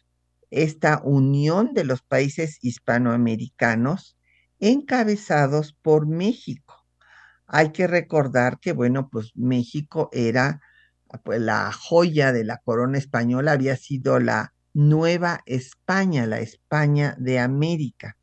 esta 0.50 1.00
unión 1.02 1.74
de 1.74 1.84
los 1.84 2.02
países 2.02 2.58
hispanoamericanos 2.62 4.16
encabezados 4.58 5.76
por 5.80 6.06
México. 6.06 6.84
Hay 7.46 7.70
que 7.70 7.86
recordar 7.86 8.58
que, 8.58 8.72
bueno, 8.72 9.08
pues 9.10 9.30
México 9.34 10.08
era 10.12 10.60
pues, 11.24 11.40
la 11.40 11.70
joya 11.72 12.32
de 12.32 12.44
la 12.44 12.58
corona 12.58 12.98
española, 12.98 13.52
había 13.52 13.76
sido 13.76 14.18
la 14.18 14.52
Nueva 14.74 15.40
España, 15.46 16.26
la 16.26 16.40
España 16.40 17.14
de 17.18 17.38
América. 17.38 18.16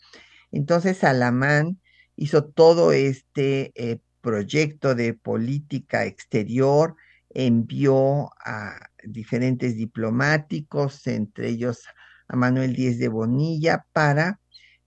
Entonces 0.53 1.03
Alamán 1.03 1.81
hizo 2.15 2.45
todo 2.45 2.93
este 2.93 3.71
eh, 3.75 3.99
proyecto 4.21 4.95
de 4.95 5.15
política 5.15 6.05
exterior, 6.05 6.95
envió 7.31 8.29
a 8.45 8.77
diferentes 9.03 9.75
diplomáticos, 9.75 11.07
entre 11.07 11.49
ellos 11.49 11.83
a 12.27 12.35
Manuel 12.35 12.75
Díez 12.75 12.99
de 12.99 13.07
Bonilla, 13.07 13.85
para 13.91 14.39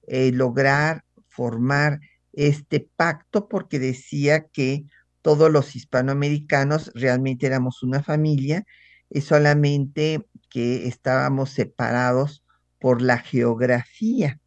eh, 0.06 0.30
lograr 0.32 1.04
formar 1.28 2.00
este 2.32 2.88
pacto 2.96 3.48
porque 3.48 3.80
decía 3.80 4.46
que 4.46 4.84
todos 5.20 5.50
los 5.50 5.74
hispanoamericanos 5.74 6.92
realmente 6.94 7.46
éramos 7.46 7.82
una 7.82 8.02
familia, 8.04 8.64
y 9.10 9.20
solamente 9.20 10.26
que 10.48 10.86
estábamos 10.86 11.50
separados 11.50 12.44
por 12.78 13.02
la 13.02 13.18
geografía. 13.18 14.40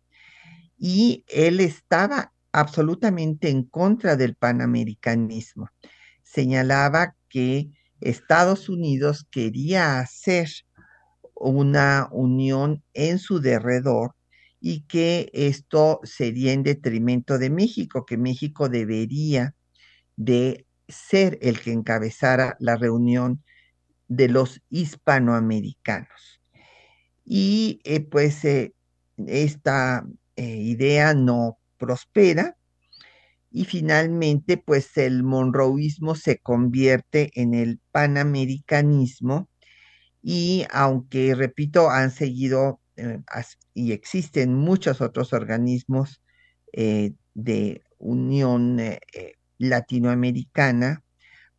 Y 0.79 1.25
él 1.27 1.59
estaba 1.59 2.33
absolutamente 2.51 3.49
en 3.49 3.63
contra 3.63 4.15
del 4.15 4.35
panamericanismo. 4.35 5.69
Señalaba 6.23 7.15
que 7.27 7.69
Estados 8.01 8.69
Unidos 8.69 9.27
quería 9.29 9.99
hacer 9.99 10.49
una 11.35 12.07
unión 12.11 12.83
en 12.93 13.19
su 13.19 13.39
derredor 13.39 14.15
y 14.61 14.81
que 14.81 15.29
esto 15.33 15.99
sería 16.03 16.53
en 16.53 16.63
detrimento 16.63 17.37
de 17.37 17.49
México, 17.49 18.05
que 18.05 18.17
México 18.17 18.69
debería 18.69 19.55
de 20.17 20.65
ser 20.87 21.37
el 21.41 21.61
que 21.61 21.71
encabezara 21.71 22.57
la 22.59 22.75
reunión 22.75 23.43
de 24.07 24.27
los 24.27 24.61
hispanoamericanos. 24.69 26.41
Y 27.23 27.79
eh, 27.83 28.01
pues 28.01 28.43
eh, 28.43 28.73
esta 29.27 30.05
eh, 30.39 30.55
idea 30.55 31.13
no 31.13 31.59
prospera 31.77 32.55
y 33.51 33.65
finalmente 33.65 34.55
pues 34.55 34.95
el 34.95 35.21
monroísmo 35.21 36.15
se 36.15 36.37
convierte 36.37 37.29
en 37.35 37.53
el 37.53 37.81
panamericanismo 37.91 39.49
y 40.21 40.65
aunque 40.71 41.35
repito 41.35 41.89
han 41.89 42.11
seguido 42.11 42.79
eh, 42.95 43.19
y 43.73 43.91
existen 43.91 44.55
muchos 44.55 45.01
otros 45.01 45.33
organismos 45.33 46.21
eh, 46.71 47.11
de 47.33 47.83
Unión 47.97 48.77
Latinoamericana, 49.57 51.03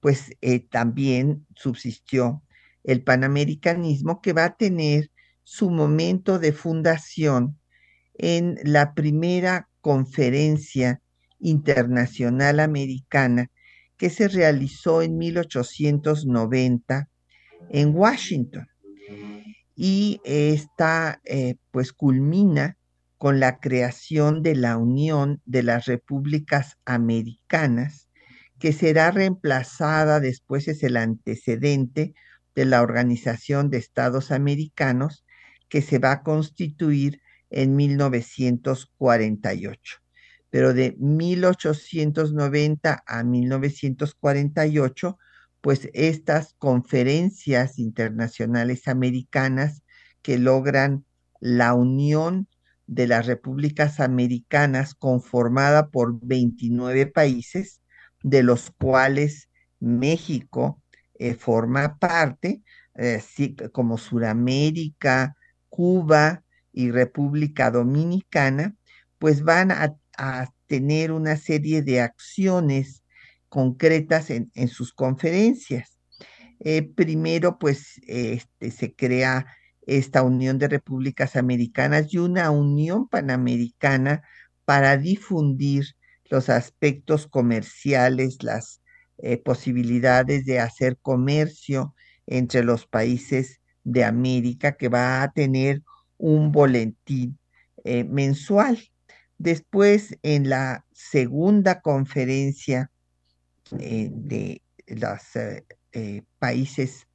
pues 0.01 0.31
también 0.71 1.47
subsistió 1.55 2.43
el 2.83 3.05
panamericanismo 3.05 4.23
que 4.23 4.33
va 4.33 4.47
a 4.47 4.57
tener 4.57 5.11
su 5.45 5.69
momento 5.71 6.39
de 6.39 6.53
fundación 6.53 7.60
en 8.23 8.59
la 8.65 8.95
primera 8.95 9.69
conferencia 9.81 11.01
internacional 11.39 12.61
americana 12.61 13.51
que 13.97 14.11
se 14.11 14.29
realizó 14.29 15.03
en 15.03 15.17
1890 15.19 17.09
en 17.71 17.95
Washington. 17.95 18.67
Y 19.75 20.21
esta 20.25 21.21
eh, 21.25 21.57
pues 21.71 21.93
culmina 21.93 22.77
con 23.17 23.41
la 23.41 23.59
creación 23.59 24.43
de 24.43 24.55
la 24.55 24.77
Unión 24.77 25.41
de 25.45 25.63
las 25.63 25.87
Repúblicas 25.87 26.77
Americanas, 26.85 28.09
que 28.59 28.73
será 28.73 29.11
reemplazada 29.11 30.21
después 30.21 30.69
es 30.69 30.83
el 30.83 30.97
antecedente 30.97 32.15
de 32.55 32.65
la 32.67 32.83
Organización 32.83 33.71
de 33.71 33.79
Estados 33.79 34.31
Americanos, 34.31 35.25
que 35.69 35.81
se 35.81 35.99
va 35.99 36.13
a 36.13 36.23
constituir 36.23 37.21
en 37.51 37.77
1948. 37.77 39.99
Pero 40.51 40.75
de 40.75 40.97
1890 40.99 43.05
a 43.07 43.23
1948 43.23 45.19
pues 45.61 45.91
estas 45.93 46.55
conferencias 46.59 47.79
internacionales 47.79 48.89
americanas 48.89 49.83
que 50.23 50.39
logran 50.39 51.05
la 51.41 51.75
unión 51.75 52.49
de 52.87 53.07
las 53.07 53.27
repúblicas 53.27 54.01
americanas 54.01 54.95
conformada 54.95 55.91
por 55.91 56.19
29 56.23 57.07
países, 57.07 57.81
de 58.23 58.43
los 58.43 58.71
cuales 58.71 59.49
México 59.79 60.83
eh, 61.19 61.35
forma 61.35 61.99
parte, 61.99 62.63
así 62.95 63.55
eh, 63.59 63.69
como 63.71 63.99
Suramérica, 63.99 65.37
Cuba 65.69 66.43
y 66.73 66.91
República 66.91 67.71
Dominicana, 67.71 68.77
pues 69.19 69.43
van 69.43 69.71
a, 69.73 69.97
tener 70.67 71.13
una 71.13 71.37
serie 71.37 71.81
de 71.83 72.01
acciones 72.03 73.03
concretas 73.49 74.29
en, 74.31 74.69
sus 74.69 74.93
conferencias. 74.93 75.99
Eh, 76.61 76.83
primero, 76.83 77.59
pues 77.59 78.01
este, 78.07 78.71
se 78.71 78.95
crea 78.95 79.47
esta 79.87 80.23
Unión 80.23 80.59
de 80.59 80.69
Repúblicas 80.69 81.37
Americanas 81.37 82.13
y 82.13 82.19
una 82.19 82.51
Unión 82.51 83.09
Panamericana 83.09 84.23
para 84.67 84.99
difundir 84.99 85.87
los 86.31 86.49
aspectos 86.49 87.27
comerciales, 87.27 88.43
las 88.43 88.83
eh, 89.19 89.37
posibilidades 89.37 90.45
de 90.45 90.61
hacer 90.61 90.97
comercio 91.03 91.95
entre 92.27 92.63
los 92.63 92.87
países 92.87 93.61
de 93.85 94.05
América, 94.05 94.77
que 94.77 94.89
va 94.89 95.23
a 95.23 95.33
tener 95.33 95.83
un 96.21 96.53
boletín 96.53 97.39
eh, 97.85 98.05
mensual. 98.05 98.79
Después, 99.39 100.19
en 100.23 100.49
la 100.49 100.85
segunda 100.93 101.81
conferencia 101.81 102.91
eh, 103.79 104.11
de 104.13 104.63
los 104.87 105.21
países 106.39 107.07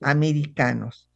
americanos, 0.00 1.08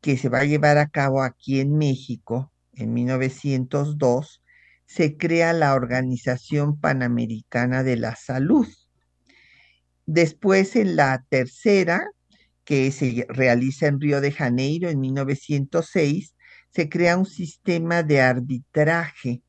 que 0.00 0.16
se 0.16 0.28
va 0.28 0.40
a 0.40 0.44
llevar 0.44 0.78
a 0.78 0.88
cabo 0.88 1.22
aquí 1.22 1.60
en 1.60 1.76
México 1.76 2.52
en 2.72 2.92
1902, 2.92 4.42
se 4.86 5.16
crea 5.16 5.52
la 5.52 5.74
Organización 5.74 6.78
Panamericana 6.78 7.82
de 7.82 7.96
la 7.96 8.16
Salud. 8.16 8.66
Después, 10.06 10.76
en 10.76 10.96
la 10.96 11.24
tercera, 11.28 12.06
que 12.64 12.90
se 12.92 13.26
realiza 13.28 13.86
en 13.86 14.00
Río 14.00 14.20
de 14.20 14.32
Janeiro 14.32 14.88
en 14.88 15.00
1906, 15.00 16.33
se 16.74 16.88
crea 16.88 17.16
un 17.16 17.26
sistema 17.26 18.02
de 18.02 18.20
arbitraje 18.20 19.42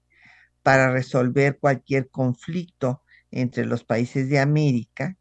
para 0.61 0.91
resolver 0.91 1.57
cualquier 1.59 2.09
conflicto 2.09 3.01
entre 3.31 3.65
los 3.65 3.83
países 3.83 4.29
de 4.29 4.39
América. 4.39 5.17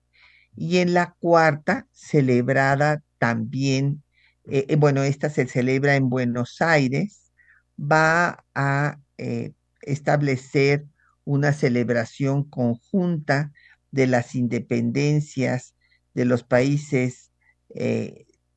Y 0.55 0.79
en 0.79 0.93
la 0.93 1.15
cuarta, 1.19 1.89
celebrada 1.93 3.03
también, 3.19 4.03
eh, 4.45 4.67
eh, 4.69 4.77
bueno, 4.77 5.03
esta 5.03 5.31
se 5.31 5.47
celebra 5.47 5.97
en 5.97 6.11
Buenos 6.11 6.61
Aires, 6.61 7.33
va 7.81 8.45
a 8.55 9.01
eh, 9.17 9.53
establecer 9.81 10.85
una 11.25 11.55
celebración 11.55 12.45
conjunta 12.45 13.51
de 13.91 14.07
las 14.09 14.35
independencias 14.35 15.75
de 16.13 16.27
los 16.27 16.45
países 16.45 17.31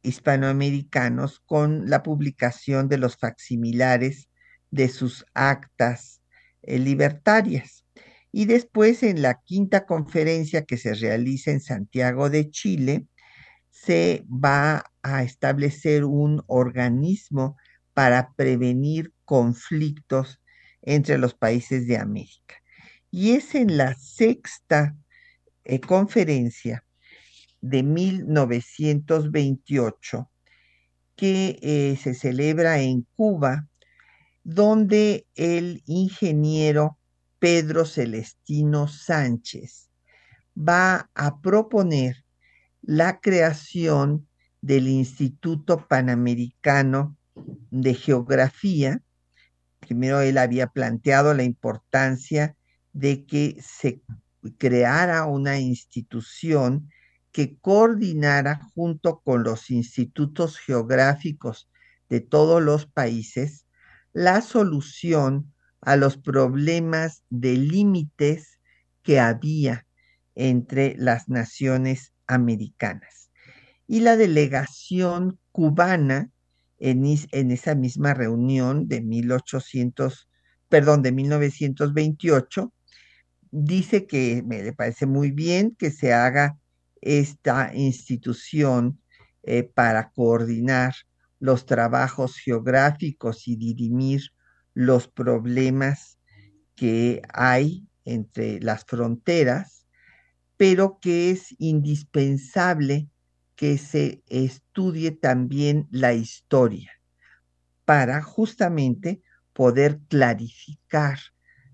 hispanoamericanos 0.08 1.42
con 1.46 1.90
la 1.90 2.02
publicación 2.04 2.88
de 2.88 2.98
los 2.98 3.18
facsimilares 3.18 4.30
de 4.72 4.90
sus 4.90 5.26
actas 5.34 6.22
eh, 6.62 6.80
libertarias. 6.80 7.86
Y 8.32 8.46
después 8.46 9.04
en 9.04 9.22
la 9.22 9.42
quinta 9.44 9.86
conferencia 9.86 10.66
que 10.66 10.78
se 10.78 10.94
realiza 10.94 11.52
en 11.52 11.62
Santiago 11.62 12.30
de 12.30 12.50
Chile, 12.50 13.08
se 13.70 14.26
va 14.28 14.84
a 15.04 15.24
establecer 15.24 16.04
un 16.06 16.44
organismo 16.48 17.58
para 17.94 18.34
prevenir 18.34 19.14
conflictos 19.26 20.42
entre 20.82 21.18
los 21.18 21.34
países 21.34 21.88
de 21.88 21.98
América. 21.98 22.56
Y 23.12 23.32
es 23.32 23.56
en 23.56 23.78
la 23.78 23.96
sexta 23.96 24.96
eh, 25.64 25.80
conferencia 25.80 26.87
de 27.62 27.84
1928 27.84 30.30
que 31.16 31.60
eh, 31.62 31.98
se 32.02 32.14
celebra 32.14 32.80
en 32.80 33.08
Cuba, 33.16 33.68
donde 34.44 35.26
el 35.36 35.84
ingeniero 35.86 36.98
Pedro 37.40 37.86
Celestino 37.86 38.88
Sánchez 38.88 39.90
va 40.58 41.10
a 41.14 41.42
proponer 41.42 42.24
la 42.82 43.20
creación 43.20 44.28
del 44.62 44.88
Instituto 44.88 45.88
Panamericano 45.88 47.18
de 47.70 47.94
Geografía, 47.94 49.04
primero 49.80 50.22
él 50.22 50.38
había 50.38 50.68
planteado 50.68 51.34
la 51.34 51.44
importancia 51.44 52.56
de 52.94 53.26
que 53.26 53.58
se 53.62 54.02
creara 54.58 55.26
una 55.26 55.60
institución 55.60 56.90
que 57.38 57.56
coordinara 57.60 58.60
junto 58.74 59.20
con 59.20 59.44
los 59.44 59.70
institutos 59.70 60.58
geográficos 60.58 61.70
de 62.10 62.20
todos 62.20 62.64
los 62.64 62.88
países 62.88 63.68
la 64.12 64.42
solución 64.42 65.54
a 65.82 65.98
los 65.98 66.18
problemas 66.18 67.22
de 67.30 67.54
límites 67.54 68.60
que 69.04 69.20
había 69.20 69.86
entre 70.34 70.96
las 70.98 71.30
naciones 71.30 72.12
americanas. 72.26 73.30
Y 73.86 74.00
la 74.00 74.18
delegación 74.18 75.38
cubana 75.52 76.32
en, 76.80 77.06
esa 77.06 77.76
misma 77.76 78.16
reunión 78.16 78.88
de 78.88 79.02
1800, 79.02 80.28
perdón, 80.70 81.04
de 81.04 81.12
1928, 81.12 82.74
dice 83.52 84.08
que 84.08 84.42
me 84.44 84.74
parece 84.74 85.06
muy 85.06 85.30
bien 85.30 85.76
que 85.78 85.92
se 85.92 86.14
haga 86.14 86.58
esta 87.02 87.74
institución 87.74 89.00
eh, 89.44 89.64
para 89.64 90.12
coordinar 90.12 90.94
los 91.40 91.66
trabajos 91.66 92.38
geográficos 92.38 93.48
y 93.48 93.56
dirimir 93.56 94.22
los 94.74 95.08
problemas 95.08 96.18
que 96.76 97.22
hay 97.34 97.88
entre 98.06 98.60
las 98.60 98.86
fronteras, 98.86 99.86
pero 100.56 101.00
que 101.00 101.32
es 101.32 101.56
indispensable 101.60 103.10
que 103.56 103.78
se 103.78 104.22
estudie 104.28 105.12
también 105.12 105.88
la 105.92 106.14
historia 106.14 106.92
para 107.86 108.22
justamente 108.22 109.22
poder 109.54 110.00
clarificar 110.08 111.20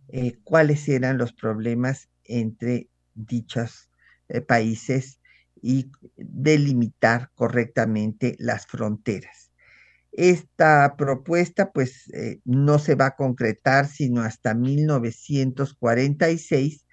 eh, 0.07 0.37
cuáles 0.43 0.87
eran 0.87 1.17
los 1.17 1.33
problemas 1.33 2.09
entre 2.23 2.87
dichos 3.15 3.89
eh, 4.33 4.41
países 4.41 5.21
y 5.61 5.89
delimitar 6.17 7.31
correctamente 7.35 8.35
las 8.39 8.67
fronteras. 8.67 9.51
Esta 10.11 10.95
propuesta 10.97 11.71
pues 11.71 12.09
eh, 12.13 12.41
no 12.43 12.79
se 12.79 12.95
va 12.95 13.05
a 13.07 13.15
concretar 13.15 13.87
sino 13.87 14.21
hasta 14.21 14.53
1946, 14.53 16.85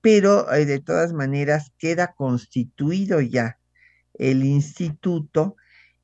pero 0.00 0.44
de 0.44 0.80
todas 0.80 1.14
maneras 1.14 1.72
queda 1.78 2.12
constituido 2.12 3.20
ya 3.20 3.58
el 4.14 4.44
instituto 4.44 5.56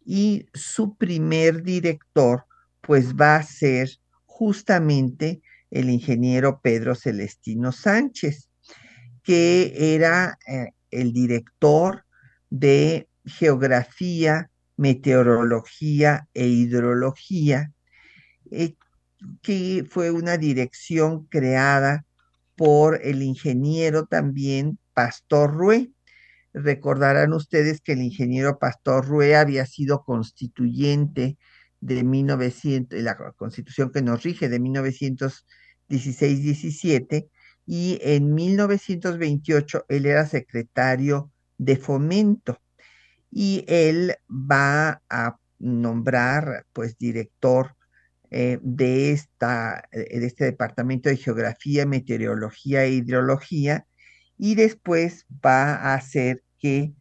y 0.05 0.47
su 0.55 0.97
primer 0.97 1.63
director 1.63 2.47
pues 2.81 3.15
va 3.15 3.37
a 3.37 3.43
ser 3.43 3.91
justamente 4.25 5.43
el 5.71 5.91
ingeniero 5.91 6.61
Pedro 6.63 6.95
Celestino 6.95 7.73
Sánchez, 7.73 8.48
que 9.29 9.95
era 9.95 10.39
eh, 10.47 10.71
el 10.91 11.13
director 11.13 12.07
de 12.49 13.11
geografía, 13.27 14.51
meteorología 14.79 16.27
e 16.33 16.47
hidrología, 16.47 17.75
eh, 18.51 18.77
que 19.43 19.85
fue 19.87 20.11
una 20.13 20.39
dirección 20.39 21.27
creada 21.27 22.07
por 22.57 23.03
el 23.05 23.23
ingeniero 23.23 24.07
también 24.07 24.79
Pastor 24.95 25.53
Rue. 25.53 25.93
Recordarán 26.55 27.35
ustedes 27.35 27.83
que 27.83 27.93
el 27.93 28.01
ingeniero 28.01 28.59
Pastor 28.59 29.07
Rue 29.07 29.37
había 29.37 29.67
sido 29.67 30.05
constituyente 30.05 31.37
de 31.81 32.03
1900, 32.03 32.99
la 33.03 33.15
constitución 33.37 33.93
que 33.93 34.01
nos 34.01 34.23
rige 34.23 34.49
de 34.49 34.59
1916-17, 34.59 37.29
y 37.71 37.99
en 38.01 38.35
1928 38.35 39.85
él 39.91 40.07
era 40.07 40.27
secretario 40.27 41.31
de 41.59 41.77
fomento. 41.77 42.59
Y 43.31 43.67
él 43.69 44.15
va 44.31 45.03
a 45.11 45.37
nombrar 45.59 46.65
pues 46.73 46.97
director 46.97 47.77
eh, 48.31 48.59
de, 48.63 49.13
esta, 49.13 49.87
de 49.93 50.27
este 50.27 50.47
departamento 50.47 51.11
de 51.11 51.19
geografía, 51.19 51.85
meteorología 51.85 52.85
e 52.85 52.93
hidrología 52.93 53.87
y 54.39 54.55
después 54.55 55.27
va 55.45 55.75
a 55.75 55.95
hacer 55.95 56.43
que 56.59 56.95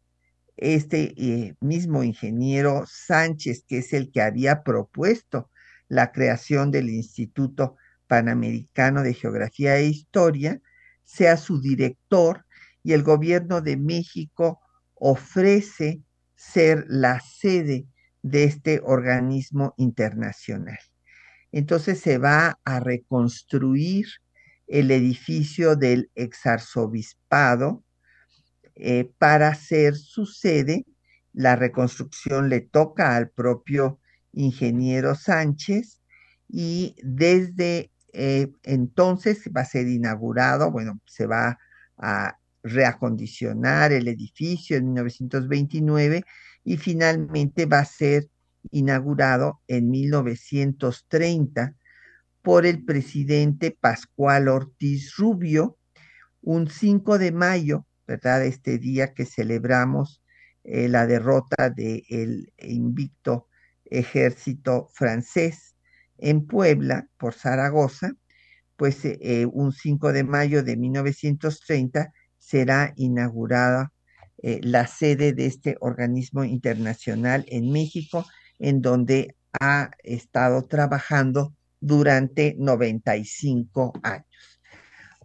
este 0.57 1.13
eh, 1.15 1.55
mismo 1.61 2.03
ingeniero 2.03 2.83
Sánchez, 2.85 3.63
que 3.65 3.77
es 3.77 3.93
el 3.93 4.11
que 4.11 4.21
había 4.21 4.63
propuesto 4.63 5.49
la 5.87 6.11
creación 6.11 6.71
del 6.71 6.89
Instituto 6.89 7.77
Panamericano 8.07 9.03
de 9.03 9.13
Geografía 9.13 9.77
e 9.77 9.85
Historia, 9.85 10.61
sea 11.03 11.37
su 11.37 11.61
director 11.61 12.45
y 12.83 12.93
el 12.93 13.03
gobierno 13.03 13.61
de 13.61 13.77
México 13.77 14.59
ofrece 14.95 16.01
ser 16.35 16.85
la 16.87 17.19
sede 17.19 17.87
de 18.21 18.43
este 18.43 18.81
organismo 18.83 19.73
internacional. 19.77 20.79
Entonces 21.51 21.99
se 21.99 22.17
va 22.17 22.59
a 22.63 22.79
reconstruir 22.79 24.07
el 24.67 24.91
edificio 24.91 25.75
del 25.75 26.11
exarzobispado 26.15 27.83
eh, 28.75 29.09
para 29.17 29.49
hacer 29.49 29.95
su 29.95 30.25
sede. 30.25 30.85
La 31.33 31.55
reconstrucción 31.55 32.49
le 32.49 32.61
toca 32.61 33.15
al 33.15 33.29
propio 33.29 33.99
ingeniero 34.33 35.15
Sánchez 35.15 36.01
y 36.47 36.95
desde 37.03 37.91
eh, 38.19 38.51
entonces 38.63 39.47
va 39.55 39.61
a 39.61 39.65
ser 39.65 39.87
inaugurado, 39.87 40.71
bueno, 40.71 40.99
se 41.05 41.27
va 41.27 41.59
a 41.99 42.39
reacondicionar 42.63 43.91
el 43.91 44.07
edificio 44.07 44.75
en 44.75 44.85
1929 44.85 46.23
y 46.63 46.77
finalmente 46.77 47.67
va 47.67 47.77
a 47.77 47.85
ser 47.85 48.27
inaugurado 48.71 49.61
en 49.67 49.91
1930 49.91 51.75
por 52.41 52.65
el 52.65 52.83
presidente 52.83 53.69
Pascual 53.69 54.47
Ortiz 54.47 55.15
Rubio, 55.15 55.77
un 56.41 56.71
5 56.71 57.19
de 57.19 57.31
mayo, 57.31 57.85
¿verdad? 58.07 58.43
Este 58.43 58.79
día 58.79 59.13
que 59.13 59.25
celebramos 59.25 60.23
eh, 60.63 60.89
la 60.89 61.05
derrota 61.05 61.69
del 61.69 62.51
invicto 62.57 63.47
ejército 63.85 64.89
francés 64.95 65.76
en 66.17 66.45
Puebla 66.45 67.07
por 67.17 67.33
Zaragoza, 67.33 68.13
pues 68.75 69.03
eh, 69.03 69.45
un 69.51 69.71
5 69.71 70.13
de 70.13 70.23
mayo 70.23 70.63
de 70.63 70.77
1930 70.77 72.13
será 72.37 72.93
inaugurada 72.95 73.91
eh, 74.37 74.59
la 74.63 74.85
sede 74.87 75.33
de 75.33 75.47
este 75.47 75.77
organismo 75.79 76.43
internacional 76.43 77.43
en 77.47 77.71
México, 77.71 78.25
en 78.59 78.81
donde 78.81 79.35
ha 79.59 79.91
estado 80.03 80.65
trabajando 80.65 81.55
durante 81.79 82.55
95 82.57 83.93
años. 84.03 84.61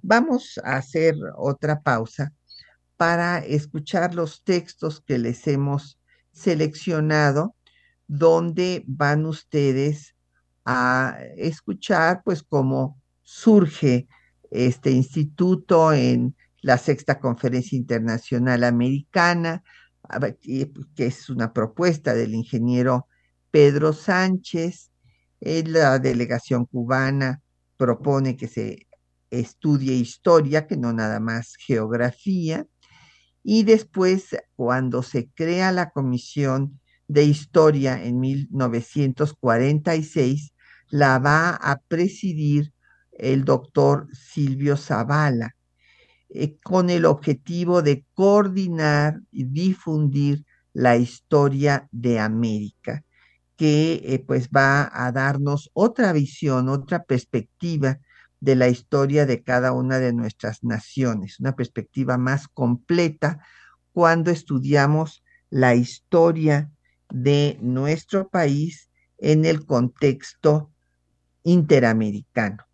Vamos 0.01 0.59
a 0.65 0.77
hacer 0.77 1.15
otra 1.37 1.83
pausa 1.83 2.33
para 2.97 3.39
escuchar 3.39 4.15
los 4.15 4.43
textos 4.45 5.01
que 5.01 5.19
les 5.19 5.47
hemos 5.47 5.99
seleccionado, 6.33 7.55
donde 8.07 8.83
van 8.87 9.27
ustedes 9.27 10.15
a 10.65 11.19
escuchar 11.37 12.23
pues 12.25 12.43
cómo 12.43 13.01
surge 13.23 14.09
este 14.51 14.91
instituto 14.91 15.93
en 15.93 16.35
la 16.61 16.79
sexta 16.79 17.19
conferencia 17.19 17.77
internacional 17.77 18.65
americana, 18.65 19.65
que 20.47 20.71
es 20.97 21.31
una 21.31 21.53
propuesta 21.53 22.15
del 22.15 22.35
ingeniero 22.35 23.07
Pedro 23.51 23.93
Sánchez. 23.93 24.91
La 25.41 25.99
delegación 25.99 26.67
cubana 26.67 27.43
propone 27.77 28.37
que 28.37 28.47
se 28.47 28.87
estudie 29.31 29.95
historia, 29.95 30.67
que 30.67 30.77
no 30.77 30.93
nada 30.93 31.19
más 31.19 31.57
geografía. 31.57 32.67
Y 33.43 33.65
después, 33.65 34.37
cuando 34.55 35.03
se 35.03 35.31
crea 35.31 35.73
la 35.73 35.91
Comisión 35.91 36.79
de 37.09 37.25
Historia 37.25 38.05
en 38.05 38.21
1946, 38.21 40.52
la 40.93 41.19
va 41.19 41.57
a 41.57 41.81
presidir 41.89 42.73
el 43.13 43.45
doctor 43.45 44.09
Silvio 44.13 44.77
Zavala, 44.77 45.57
eh, 46.29 46.59
con 46.63 46.91
el 46.91 47.07
objetivo 47.07 47.81
de 47.81 48.05
coordinar 48.13 49.21
y 49.31 49.45
difundir 49.45 50.45
la 50.75 50.97
historia 50.97 51.89
de 51.93 52.21
América, 52.21 53.05
que 53.57 54.03
eh, 54.05 54.19
pues 54.27 54.51
va 54.51 54.91
a 54.93 55.13
darnos 55.13 55.71
otra 55.73 56.13
visión, 56.13 56.69
otra 56.69 57.05
perspectiva 57.05 57.99
de 58.41 58.57
la 58.57 58.69
historia 58.69 59.25
de 59.25 59.43
cada 59.43 59.73
una 59.73 59.99
de 59.99 60.13
nuestras 60.13 60.63
naciones, 60.63 61.41
una 61.41 61.57
perspectiva 61.57 62.19
más 62.19 62.49
completa 62.49 63.39
cuando 63.93 64.31
estudiamos 64.31 65.23
la 65.49 65.75
historia 65.75 66.71
de 67.09 67.57
nuestro 67.63 68.29
país 68.29 68.91
en 69.17 69.47
el 69.47 69.65
contexto 69.65 70.72
interamericano. 71.45 72.65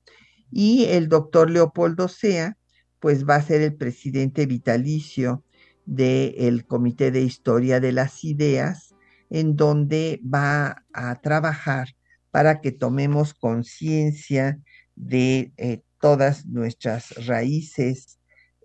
Y 0.50 0.84
el 0.84 1.08
doctor 1.08 1.50
Leopoldo 1.50 2.08
Sea 2.08 2.56
pues 3.00 3.24
va 3.24 3.36
a 3.36 3.42
ser 3.42 3.62
el 3.62 3.74
presidente 3.74 4.46
vitalicio 4.46 5.44
del 5.84 6.66
Comité 6.66 7.10
de 7.10 7.22
Historia 7.22 7.80
de 7.80 7.92
las 7.92 8.24
Ideas, 8.24 8.94
en 9.30 9.56
donde 9.56 10.20
va 10.22 10.84
a 10.92 11.20
trabajar 11.20 11.88
para 12.30 12.60
que 12.60 12.72
tomemos 12.72 13.34
conciencia 13.34 14.58
de 14.96 15.52
eh, 15.56 15.82
todas 16.00 16.46
nuestras 16.46 17.26
raíces 17.26 18.18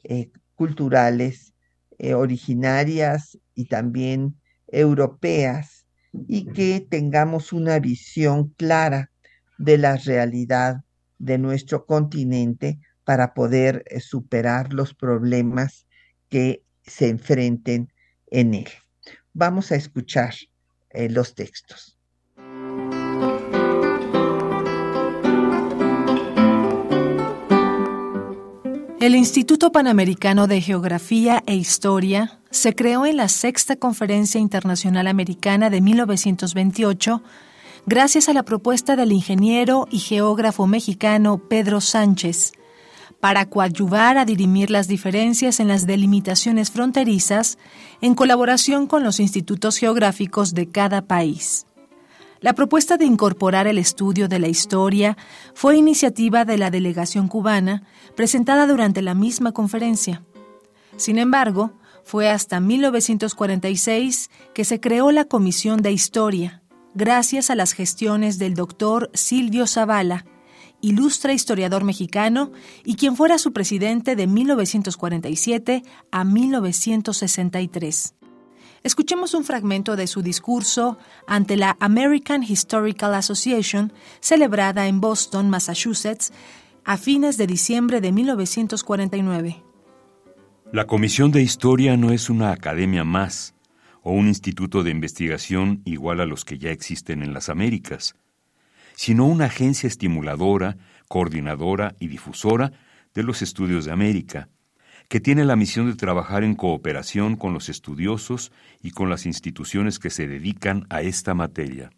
eh, 0.03 0.31
culturales 0.55 1.53
eh, 1.97 2.13
originarias 2.13 3.37
y 3.55 3.65
también 3.65 4.35
europeas 4.67 5.85
y 6.27 6.45
que 6.47 6.85
tengamos 6.89 7.53
una 7.53 7.79
visión 7.79 8.49
clara 8.57 9.12
de 9.63 9.78
la 9.78 9.95
realidad 9.95 10.84
de 11.19 11.38
nuestro 11.38 11.86
continente 11.86 12.80
para 13.06 13.34
poder 13.34 13.84
eh, 13.88 14.02
superar 14.02 14.73
los 14.73 14.93
problemas 14.93 15.88
que 16.30 16.63
se 16.82 17.08
enfrenten 17.08 17.93
en 18.28 18.54
él. 18.56 18.67
Vamos 19.34 19.71
a 19.71 19.76
escuchar 19.76 20.34
eh, 20.89 21.10
los 21.10 21.34
textos. 21.34 21.97
El 28.99 29.15
Instituto 29.15 29.71
Panamericano 29.71 30.47
de 30.47 30.62
Geografía 30.62 31.43
e 31.45 31.56
Historia 31.56 32.39
se 32.52 32.73
creó 32.73 33.06
en 33.06 33.17
la 33.17 33.28
Sexta 33.28 33.76
Conferencia 33.76 34.39
Internacional 34.39 35.08
Americana 35.08 35.69
de 35.69 35.82
1928 35.82 37.21
gracias 37.86 38.30
a 38.30 38.34
la 38.34 38.43
propuesta 38.43 38.96
del 38.96 39.12
ingeniero 39.12 39.88
y 39.91 40.00
geógrafo 40.00 40.67
mexicano 40.67 41.38
Pedro 41.38 41.82
Sánchez, 41.82 42.54
para 43.19 43.50
coadyuvar 43.50 44.17
a 44.17 44.26
dirimir 44.26 44.69
las 44.69 44.88
diferencias 44.88 45.60
en 45.60 45.69
las 45.69 45.88
delimitaciones 45.88 46.72
fronterizas 46.72 47.58
en 48.02 48.15
colaboración 48.15 48.88
con 48.88 49.04
los 49.04 49.19
institutos 49.19 49.78
geográficos 49.78 50.54
de 50.54 50.69
cada 50.69 51.04
país. 51.04 51.65
La 52.41 52.54
propuesta 52.54 52.98
de 52.98 53.06
incorporar 53.06 53.67
el 53.67 53.78
estudio 53.78 54.28
de 54.28 54.39
la 54.39 54.50
historia 54.50 55.17
fue 55.54 55.78
iniciativa 55.78 56.43
de 56.43 56.58
la 56.58 56.69
delegación 56.69 57.30
cubana 57.30 57.84
presentada 58.17 58.67
durante 58.67 59.02
la 59.02 59.13
misma 59.13 59.54
conferencia. 59.54 60.24
Sin 60.98 61.17
embargo, 61.17 61.72
fue 62.04 62.30
hasta 62.30 62.60
1946 62.60 64.30
que 64.54 64.65
se 64.65 64.82
creó 64.82 65.12
la 65.12 65.24
Comisión 65.24 65.82
de 65.82 65.93
Historia, 65.93 66.62
gracias 66.95 67.49
a 67.49 67.56
las 67.56 67.73
gestiones 67.73 68.39
del 68.39 68.53
doctor 68.53 69.10
Silvio 69.13 69.67
Zavala, 69.67 70.25
ilustre 70.82 71.34
historiador 71.34 71.84
mexicano 71.84 72.51
y 72.84 72.95
quien 72.95 73.15
fuera 73.15 73.38
su 73.38 73.53
presidente 73.53 74.15
de 74.15 74.27
1947 74.27 75.84
a 76.12 76.23
1963. 76.23 78.15
Escuchemos 78.84 79.34
un 79.34 79.45
fragmento 79.45 79.95
de 79.95 80.08
su 80.08 80.21
discurso 80.21 80.97
ante 81.25 81.56
la 81.56 81.77
American 81.79 82.43
Historical 82.43 83.13
Association, 83.15 83.93
celebrada 84.19 84.88
en 84.88 84.99
Boston, 84.99 85.49
Massachusetts, 85.49 86.34
a 86.84 86.97
fines 86.97 87.38
de 87.38 87.47
diciembre 87.47 88.01
de 88.01 88.12
1949. 88.12 89.63
La 90.73 90.86
Comisión 90.86 91.32
de 91.32 91.41
Historia 91.41 91.95
no 91.95 92.12
es 92.12 92.29
una 92.29 92.51
academia 92.51 93.06
más 93.06 93.52
o 94.03 94.11
un 94.11 94.27
instituto 94.27 94.83
de 94.83 94.91
investigación 94.91 95.81
igual 95.85 96.21
a 96.21 96.25
los 96.25 96.45
que 96.45 96.59
ya 96.59 96.69
existen 96.69 97.23
en 97.23 97.33
las 97.33 97.49
Américas 97.49 98.15
sino 98.95 99.25
una 99.25 99.45
agencia 99.45 99.87
estimuladora, 99.87 100.77
coordinadora 101.07 101.95
y 101.99 102.07
difusora 102.07 102.71
de 103.13 103.23
los 103.23 103.41
estudios 103.41 103.85
de 103.85 103.91
América, 103.91 104.49
que 105.07 105.19
tiene 105.19 105.45
la 105.45 105.55
misión 105.55 105.89
de 105.89 105.95
trabajar 105.95 106.43
en 106.43 106.55
cooperación 106.55 107.35
con 107.35 107.53
los 107.53 107.69
estudiosos 107.69 108.51
y 108.81 108.91
con 108.91 109.09
las 109.09 109.25
instituciones 109.25 109.99
que 109.99 110.09
se 110.09 110.27
dedican 110.27 110.85
a 110.89 111.01
esta 111.01 111.33
materia. 111.33 111.91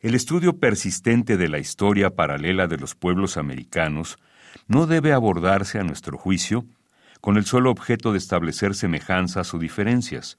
El 0.00 0.14
estudio 0.14 0.58
persistente 0.58 1.36
de 1.36 1.48
la 1.48 1.58
historia 1.58 2.14
paralela 2.14 2.68
de 2.68 2.76
los 2.76 2.94
pueblos 2.94 3.36
americanos 3.36 4.18
no 4.68 4.86
debe 4.86 5.12
abordarse, 5.12 5.80
a 5.80 5.82
nuestro 5.82 6.16
juicio, 6.18 6.66
con 7.20 7.36
el 7.36 7.44
solo 7.44 7.70
objeto 7.70 8.12
de 8.12 8.18
establecer 8.18 8.74
semejanzas 8.76 9.52
o 9.54 9.58
diferencias, 9.58 10.38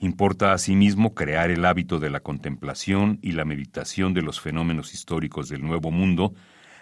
Importa 0.00 0.52
asimismo 0.52 1.14
crear 1.14 1.50
el 1.50 1.64
hábito 1.64 1.98
de 1.98 2.10
la 2.10 2.20
contemplación 2.20 3.18
y 3.22 3.32
la 3.32 3.44
meditación 3.44 4.14
de 4.14 4.22
los 4.22 4.40
fenómenos 4.40 4.94
históricos 4.94 5.48
del 5.48 5.62
Nuevo 5.62 5.90
Mundo 5.90 6.34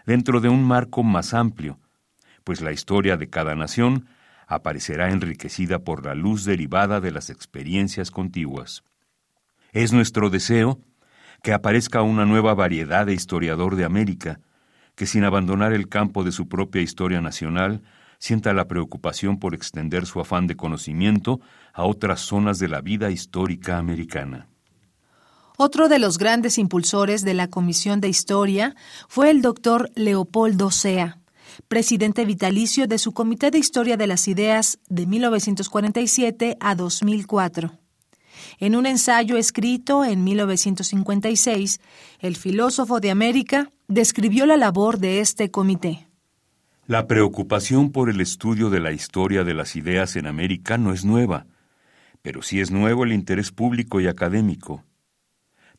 dentro 0.07 0.40
de 0.40 0.48
un 0.48 0.64
marco 0.64 1.03
más 1.03 1.35
amplio, 1.35 1.79
pues 2.44 2.61
la 2.61 2.72
historia 2.72 3.16
de 3.16 3.29
cada 3.29 3.55
nación 3.55 4.07
aparecerá 4.46 5.11
enriquecida 5.11 5.79
por 5.81 6.05
la 6.05 6.14
luz 6.14 6.44
derivada 6.44 7.01
de 7.01 7.11
las 7.11 7.31
experiencias 7.31 8.11
contiguas. 8.11 8.83
Es 9.72 9.92
nuestro 9.92 10.29
deseo 10.29 10.81
que 11.42 11.53
aparezca 11.53 12.03
una 12.03 12.25
nueva 12.25 12.55
variedad 12.55 13.07
de 13.07 13.14
historiador 13.14 13.77
de 13.77 13.85
América, 13.85 14.40
que 14.94 15.07
sin 15.07 15.25
abandonar 15.25 15.72
el 15.72 15.88
campo 15.88 16.25
de 16.25 16.33
su 16.33 16.48
propia 16.48 16.83
historia 16.83 17.20
nacional, 17.20 17.83
sienta 18.22 18.52
la 18.52 18.68
preocupación 18.68 19.40
por 19.40 19.52
extender 19.52 20.06
su 20.06 20.20
afán 20.20 20.46
de 20.46 20.54
conocimiento 20.54 21.40
a 21.72 21.82
otras 21.82 22.20
zonas 22.20 22.61
de 22.61 22.68
la 22.68 22.80
vida 22.80 23.11
histórica 23.11 23.78
americana. 23.78 24.46
Otro 25.58 25.88
de 25.88 25.98
los 25.98 26.18
grandes 26.18 26.56
impulsores 26.56 27.24
de 27.24 27.35
la 27.35 27.48
Comisión 27.48 28.00
de 28.00 28.08
Historia 28.08 28.76
fue 29.08 29.30
el 29.30 29.42
doctor 29.42 29.90
Leopoldo 29.96 30.70
Sea, 30.70 31.18
presidente 31.66 32.24
vitalicio 32.24 32.87
de 32.87 32.98
su 32.98 33.11
Comité 33.11 33.50
de 33.50 33.58
Historia 33.58 33.96
de 33.96 34.06
las 34.06 34.28
Ideas 34.28 34.78
de 34.88 35.04
1947 35.06 36.58
a 36.61 36.76
2004. 36.76 37.72
En 38.58 38.76
un 38.76 38.87
ensayo 38.87 39.37
escrito 39.37 40.04
en 40.04 40.22
1956, 40.22 41.80
el 42.20 42.37
filósofo 42.37 43.00
de 43.00 43.11
América 43.11 43.72
describió 43.88 44.46
la 44.46 44.56
labor 44.56 45.00
de 45.00 45.18
este 45.18 45.50
comité. 45.50 46.06
La 46.87 47.07
preocupación 47.07 47.92
por 47.92 48.11
el 48.11 48.21
estudio 48.21 48.68
de 48.68 48.81
la 48.81 48.90
historia 48.90 49.45
de 49.45 49.55
las 49.55 49.77
ideas 49.77 50.16
en 50.16 50.27
América 50.27 50.79
no 50.79 50.92
es 50.92 51.05
nueva, 51.05 51.47
pero 52.23 52.42
sí 52.42 52.61
es 52.61 52.73
nuevo 52.73 53.05
el 53.05 53.12
interés 53.12 53.53
público 53.53 54.01
y 54.01 54.09
académico. 54.09 54.85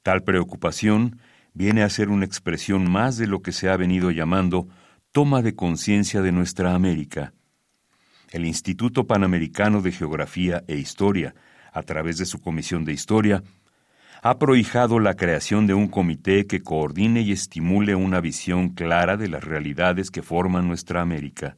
Tal 0.01 0.23
preocupación 0.23 1.19
viene 1.53 1.83
a 1.83 1.89
ser 1.89 2.07
una 2.07 2.23
expresión 2.23 2.89
más 2.89 3.17
de 3.17 3.27
lo 3.27 3.41
que 3.41 3.51
se 3.51 3.67
ha 3.67 3.75
venido 3.75 4.11
llamando 4.11 4.69
toma 5.11 5.41
de 5.41 5.55
conciencia 5.55 6.21
de 6.21 6.31
nuestra 6.31 6.73
América. 6.73 7.33
El 8.31 8.45
Instituto 8.45 9.05
Panamericano 9.05 9.81
de 9.81 9.91
Geografía 9.91 10.63
e 10.67 10.77
Historia, 10.77 11.35
a 11.73 11.83
través 11.83 12.17
de 12.17 12.25
su 12.25 12.39
Comisión 12.39 12.85
de 12.85 12.93
Historia, 12.93 13.43
ha 14.25 14.39
prohijado 14.39 15.01
la 15.01 15.15
creación 15.15 15.67
de 15.67 15.73
un 15.73 15.89
comité 15.89 16.47
que 16.47 16.61
coordine 16.61 17.19
y 17.19 17.33
estimule 17.33 17.93
una 17.93 18.21
visión 18.21 18.69
clara 18.69 19.17
de 19.17 19.27
las 19.27 19.43
realidades 19.43 20.11
que 20.11 20.21
forman 20.21 20.65
nuestra 20.65 21.01
América. 21.01 21.57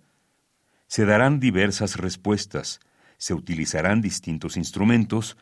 Se 0.88 1.06
darán 1.06 1.40
diversas 1.40 1.98
respuestas, 1.98 2.80
se 3.20 3.36
utilizarán 3.36 4.02
distintos 4.02 4.58
instrumentos, 4.58 5.38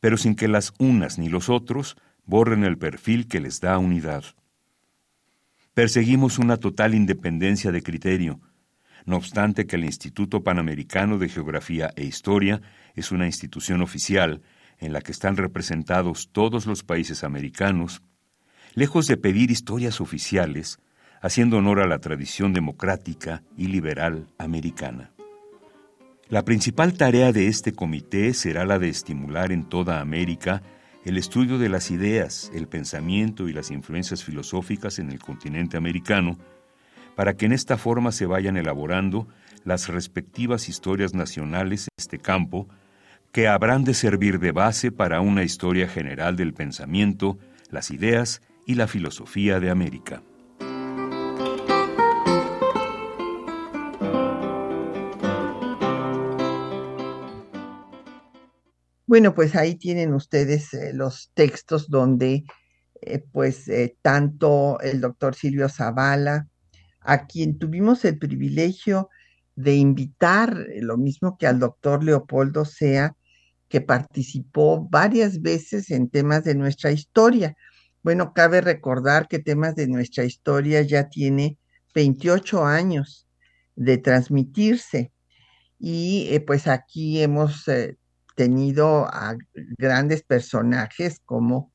pero 0.00 0.18
sin 0.18 0.34
que 0.34 0.48
las 0.48 0.74
unas 0.78 1.18
ni 1.18 1.30
los 1.30 1.48
otros 1.48 1.96
borren 2.26 2.62
el 2.62 2.76
perfil 2.76 3.26
que 3.26 3.40
les 3.40 3.62
da 3.62 3.78
unidad. 3.78 4.24
Perseguimos 5.72 6.38
una 6.38 6.58
total 6.58 6.94
independencia 6.94 7.72
de 7.72 7.82
criterio, 7.82 8.38
no 9.06 9.16
obstante 9.16 9.66
que 9.66 9.76
el 9.76 9.84
Instituto 9.84 10.42
Panamericano 10.42 11.16
de 11.16 11.30
Geografía 11.30 11.90
e 11.96 12.04
Historia 12.04 12.60
es 12.94 13.12
una 13.12 13.24
institución 13.24 13.80
oficial 13.80 14.42
en 14.78 14.92
la 14.92 15.00
que 15.00 15.12
están 15.12 15.36
representados 15.36 16.30
todos 16.32 16.66
los 16.66 16.82
países 16.82 17.24
americanos, 17.24 18.02
lejos 18.74 19.06
de 19.06 19.16
pedir 19.16 19.50
historias 19.50 20.00
oficiales, 20.00 20.78
haciendo 21.22 21.58
honor 21.58 21.80
a 21.80 21.86
la 21.86 21.98
tradición 21.98 22.52
democrática 22.52 23.42
y 23.56 23.68
liberal 23.68 24.26
americana. 24.38 25.12
La 26.28 26.44
principal 26.44 26.94
tarea 26.94 27.32
de 27.32 27.46
este 27.46 27.72
comité 27.72 28.34
será 28.34 28.66
la 28.66 28.78
de 28.78 28.88
estimular 28.88 29.52
en 29.52 29.64
toda 29.64 30.00
América 30.00 30.62
el 31.04 31.18
estudio 31.18 31.58
de 31.58 31.68
las 31.68 31.92
ideas, 31.92 32.50
el 32.52 32.66
pensamiento 32.66 33.48
y 33.48 33.52
las 33.52 33.70
influencias 33.70 34.24
filosóficas 34.24 34.98
en 34.98 35.12
el 35.12 35.20
continente 35.20 35.76
americano, 35.76 36.36
para 37.14 37.36
que 37.36 37.46
en 37.46 37.52
esta 37.52 37.78
forma 37.78 38.10
se 38.10 38.26
vayan 38.26 38.56
elaborando 38.56 39.28
las 39.62 39.88
respectivas 39.88 40.68
historias 40.68 41.14
nacionales 41.14 41.82
en 41.82 41.94
este 41.96 42.18
campo, 42.18 42.68
que 43.36 43.48
habrán 43.48 43.84
de 43.84 43.92
servir 43.92 44.38
de 44.38 44.50
base 44.50 44.90
para 44.90 45.20
una 45.20 45.42
historia 45.42 45.86
general 45.86 46.36
del 46.36 46.54
pensamiento, 46.54 47.36
las 47.68 47.90
ideas 47.90 48.40
y 48.64 48.76
la 48.76 48.86
filosofía 48.86 49.60
de 49.60 49.68
América. 49.68 50.22
Bueno, 59.06 59.34
pues 59.34 59.54
ahí 59.54 59.74
tienen 59.74 60.14
ustedes 60.14 60.72
eh, 60.72 60.94
los 60.94 61.30
textos 61.34 61.90
donde 61.90 62.44
eh, 63.02 63.22
pues 63.32 63.68
eh, 63.68 63.98
tanto 64.00 64.80
el 64.80 65.02
doctor 65.02 65.34
Silvio 65.34 65.68
Zavala, 65.68 66.48
a 67.00 67.26
quien 67.26 67.58
tuvimos 67.58 68.02
el 68.06 68.16
privilegio 68.16 69.10
de 69.56 69.74
invitar, 69.74 70.56
lo 70.80 70.96
mismo 70.96 71.36
que 71.36 71.46
al 71.46 71.58
doctor 71.58 72.02
Leopoldo 72.02 72.64
Sea, 72.64 73.14
que 73.68 73.80
participó 73.80 74.86
varias 74.88 75.42
veces 75.42 75.90
en 75.90 76.08
temas 76.08 76.44
de 76.44 76.54
nuestra 76.54 76.92
historia. 76.92 77.56
Bueno, 78.02 78.32
cabe 78.32 78.60
recordar 78.60 79.28
que 79.28 79.38
temas 79.38 79.74
de 79.74 79.88
nuestra 79.88 80.24
historia 80.24 80.82
ya 80.82 81.08
tiene 81.08 81.58
28 81.94 82.64
años 82.64 83.26
de 83.74 83.98
transmitirse 83.98 85.12
y 85.78 86.38
pues 86.46 86.66
aquí 86.68 87.20
hemos 87.22 87.68
tenido 88.36 89.06
a 89.06 89.36
grandes 89.78 90.22
personajes 90.22 91.20
como 91.24 91.72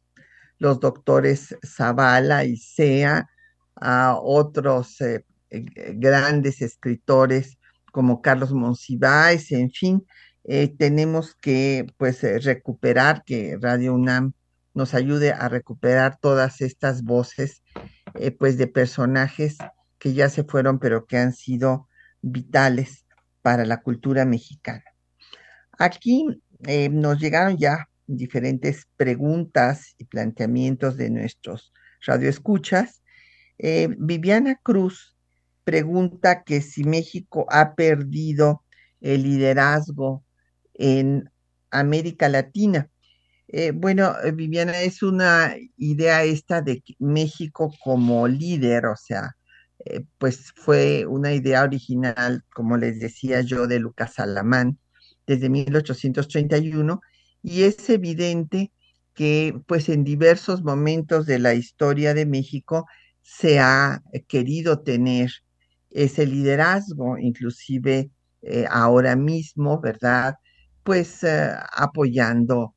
los 0.57 0.79
doctores 0.79 1.57
Zavala 1.65 2.45
y 2.45 2.55
Sea, 2.55 3.27
a 3.75 4.15
otros 4.21 5.01
eh, 5.01 5.25
eh, 5.49 5.65
grandes 5.95 6.61
escritores 6.61 7.57
como 7.91 8.21
Carlos 8.21 8.53
Monsiváis, 8.53 9.51
en 9.51 9.71
fin, 9.71 10.05
eh, 10.43 10.67
tenemos 10.77 11.35
que 11.35 11.87
pues 11.97 12.21
recuperar, 12.43 13.23
que 13.25 13.57
Radio 13.61 13.93
UNAM 13.93 14.33
nos 14.73 14.93
ayude 14.93 15.31
a 15.31 15.49
recuperar 15.49 16.17
todas 16.19 16.61
estas 16.61 17.03
voces 17.03 17.63
pues 18.39 18.57
de 18.57 18.67
personajes 18.67 19.57
que 19.99 20.13
ya 20.13 20.29
se 20.29 20.43
fueron 20.43 20.79
pero 20.79 21.05
que 21.05 21.17
han 21.17 21.33
sido 21.33 21.87
vitales 22.21 23.05
para 23.41 23.65
la 23.65 23.81
cultura 23.81 24.25
mexicana. 24.25 24.83
Aquí 25.77 26.41
eh, 26.67 26.89
nos 26.89 27.19
llegaron 27.19 27.57
ya 27.57 27.89
diferentes 28.07 28.87
preguntas 28.97 29.95
y 29.97 30.05
planteamientos 30.05 30.97
de 30.97 31.09
nuestros 31.09 31.73
radioescuchas. 32.05 33.01
Eh, 33.57 33.89
Viviana 33.97 34.59
Cruz 34.61 35.15
pregunta 35.63 36.43
que 36.43 36.61
si 36.61 36.83
México 36.83 37.45
ha 37.49 37.73
perdido 37.75 38.63
el 38.99 39.23
liderazgo 39.23 40.23
en 40.73 41.29
América 41.71 42.29
Latina. 42.29 42.89
Eh, 43.47 43.71
bueno, 43.71 44.15
Viviana, 44.33 44.81
es 44.81 45.03
una 45.03 45.55
idea 45.77 46.23
esta 46.23 46.61
de 46.61 46.83
México 46.99 47.73
como 47.83 48.27
líder, 48.27 48.85
o 48.85 48.95
sea, 48.95 49.35
pues 50.17 50.53
fue 50.55 51.05
una 51.05 51.33
idea 51.33 51.63
original, 51.63 52.43
como 52.53 52.77
les 52.77 52.99
decía 52.99 53.41
yo, 53.41 53.67
de 53.67 53.79
Lucas 53.79 54.19
Alamán, 54.19 54.79
desde 55.27 55.49
1831 55.49 57.01
y 57.41 57.63
es 57.63 57.89
evidente 57.89 58.71
que 59.13 59.59
pues 59.67 59.89
en 59.89 60.03
diversos 60.03 60.63
momentos 60.63 61.25
de 61.25 61.39
la 61.39 61.53
historia 61.53 62.13
de 62.13 62.25
México 62.25 62.85
se 63.21 63.59
ha 63.59 64.01
querido 64.27 64.81
tener 64.81 65.31
ese 65.89 66.25
liderazgo, 66.25 67.17
inclusive 67.17 68.11
eh, 68.41 68.65
ahora 68.69 69.15
mismo, 69.15 69.79
¿verdad? 69.81 70.35
Pues 70.85 71.23
eh, 71.23 71.51
apoyando 71.73 72.75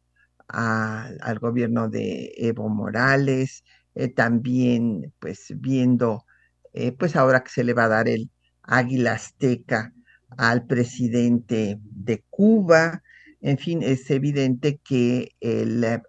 al 0.48 1.38
gobierno 1.38 1.88
de 1.88 2.32
Evo 2.36 2.68
Morales, 2.68 3.64
eh, 3.94 4.08
también 4.08 5.12
pues 5.20 5.46
viendo, 5.56 6.24
pues 6.98 7.16
ahora 7.16 7.42
que 7.42 7.50
se 7.50 7.64
le 7.64 7.72
va 7.72 7.84
a 7.84 7.88
dar 7.88 8.08
el 8.08 8.30
águila 8.62 9.12
azteca 9.14 9.92
al 10.36 10.66
presidente 10.66 11.78
de 11.82 12.24
Cuba. 12.30 13.02
En 13.40 13.58
fin, 13.58 13.82
es 13.82 14.10
evidente 14.10 14.78
que 14.84 15.30
el 15.40 15.82
eh, 15.84 16.02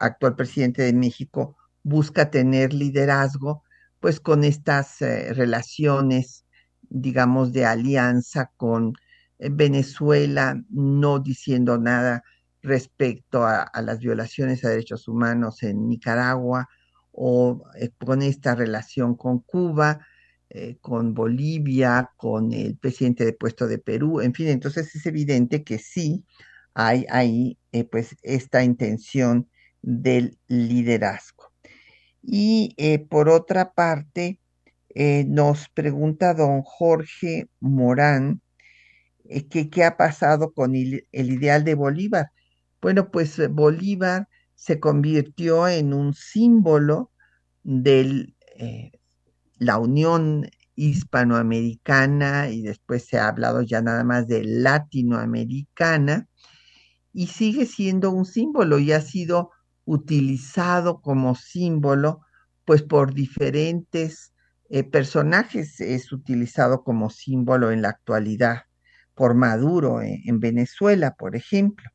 actual 0.00 0.34
presidente 0.36 0.82
de 0.82 0.92
México 0.92 1.56
busca 1.84 2.30
tener 2.30 2.72
liderazgo, 2.72 3.62
pues 4.00 4.18
con 4.20 4.42
estas 4.44 5.00
eh, 5.02 5.32
relaciones, 5.34 6.44
digamos, 6.88 7.52
de 7.52 7.66
alianza 7.66 8.50
con 8.56 8.88
eh, 8.90 8.92
Venezuela, 9.38 10.62
no 10.70 11.18
diciendo 11.18 11.78
nada 11.78 12.24
respecto 12.66 13.44
a, 13.44 13.70
las 13.82 14.00
violaciones 14.00 14.64
a 14.64 14.70
derechos 14.70 15.08
humanos 15.08 15.62
en 15.62 15.88
Nicaragua 15.88 16.68
o 17.12 17.64
con 18.04 18.22
esta 18.22 18.54
relación 18.54 19.14
con 19.14 19.38
Cuba, 19.38 20.00
eh, 20.50 20.76
con 20.80 21.14
Bolivia, 21.14 22.10
con 22.16 22.52
el 22.52 22.76
presidente 22.76 23.24
de 23.24 23.32
puesto 23.32 23.66
de 23.68 23.78
Perú, 23.78 24.20
en 24.20 24.34
fin, 24.34 24.48
entonces 24.48 24.94
es 24.94 25.06
evidente 25.06 25.64
que 25.64 25.78
sí 25.78 26.24
hay 26.74 27.06
ahí 27.08 27.58
eh, 27.72 27.84
pues 27.84 28.16
esta 28.22 28.62
intención 28.64 29.48
del 29.80 30.38
liderazgo. 30.48 31.52
Y 32.22 32.74
eh, 32.76 32.98
por 32.98 33.28
otra 33.28 33.72
parte, 33.72 34.40
nos 35.26 35.68
pregunta 35.68 36.32
don 36.32 36.62
Jorge 36.62 37.50
Morán 37.60 38.40
que 39.50 39.70
qué 39.70 39.84
ha 39.84 39.96
pasado 39.96 40.52
con 40.52 40.74
el, 40.74 41.06
ideal 41.12 41.64
de 41.64 41.74
Bolívar. 41.74 42.30
Bueno, 42.80 43.10
pues 43.10 43.40
Bolívar 43.50 44.28
se 44.54 44.80
convirtió 44.80 45.68
en 45.68 45.92
un 45.92 46.14
símbolo 46.14 47.10
de 47.62 48.34
eh, 48.56 48.92
la 49.58 49.78
unión 49.78 50.48
hispanoamericana 50.76 52.50
y 52.50 52.62
después 52.62 53.06
se 53.06 53.18
ha 53.18 53.28
hablado 53.28 53.62
ya 53.62 53.80
nada 53.80 54.04
más 54.04 54.28
de 54.28 54.44
latinoamericana 54.44 56.28
y 57.12 57.28
sigue 57.28 57.64
siendo 57.64 58.10
un 58.10 58.26
símbolo 58.26 58.78
y 58.78 58.92
ha 58.92 59.00
sido 59.00 59.50
utilizado 59.86 61.00
como 61.00 61.34
símbolo 61.34 62.20
pues 62.66 62.82
por 62.82 63.14
diferentes 63.14 64.34
eh, 64.68 64.84
personajes 64.84 65.80
es 65.80 66.12
utilizado 66.12 66.84
como 66.84 67.08
símbolo 67.08 67.70
en 67.70 67.82
la 67.82 67.88
actualidad 67.88 68.65
por 69.16 69.34
Maduro 69.34 70.02
en 70.02 70.38
Venezuela, 70.40 71.14
por 71.16 71.34
ejemplo. 71.34 71.90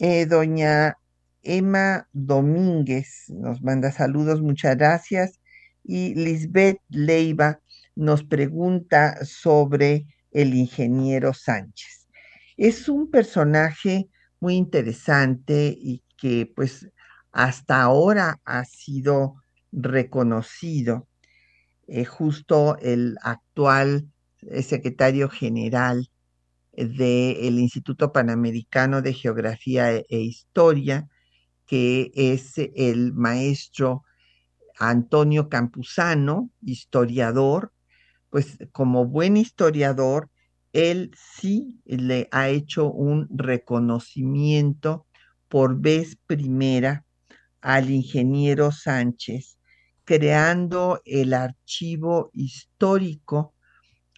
Eh, 0.00 0.26
doña 0.26 0.98
Emma 1.42 2.08
Domínguez 2.12 3.26
nos 3.28 3.62
manda 3.62 3.92
saludos, 3.92 4.42
muchas 4.42 4.76
gracias. 4.76 5.40
Y 5.84 6.14
Lisbeth 6.14 6.80
Leiva 6.88 7.60
nos 7.94 8.24
pregunta 8.24 9.24
sobre 9.24 10.06
el 10.32 10.54
ingeniero 10.54 11.32
Sánchez. 11.32 12.08
Es 12.56 12.88
un 12.88 13.10
personaje 13.10 14.08
muy 14.40 14.56
interesante 14.56 15.74
y 15.80 16.02
que 16.16 16.52
pues 16.54 16.88
hasta 17.30 17.80
ahora 17.80 18.40
ha 18.44 18.64
sido 18.64 19.36
reconocido 19.70 21.08
eh, 21.86 22.04
justo 22.04 22.76
el 22.78 23.16
actual 23.22 24.08
secretario 24.62 25.28
general 25.28 26.10
del 26.72 27.58
Instituto 27.58 28.12
Panamericano 28.12 29.02
de 29.02 29.12
Geografía 29.12 29.92
e, 29.92 30.06
e 30.08 30.20
Historia, 30.20 31.08
que 31.66 32.12
es 32.14 32.54
el 32.56 33.12
maestro 33.14 34.04
Antonio 34.78 35.48
Campuzano, 35.48 36.50
historiador, 36.62 37.72
pues 38.30 38.58
como 38.72 39.06
buen 39.06 39.36
historiador, 39.36 40.30
él 40.72 41.10
sí 41.16 41.80
le 41.84 42.28
ha 42.30 42.48
hecho 42.48 42.90
un 42.90 43.26
reconocimiento 43.30 45.06
por 45.48 45.80
vez 45.80 46.16
primera 46.26 47.04
al 47.60 47.90
ingeniero 47.90 48.70
Sánchez 48.70 49.58
creando 50.08 51.02
el 51.04 51.34
archivo 51.34 52.30
histórico 52.32 53.52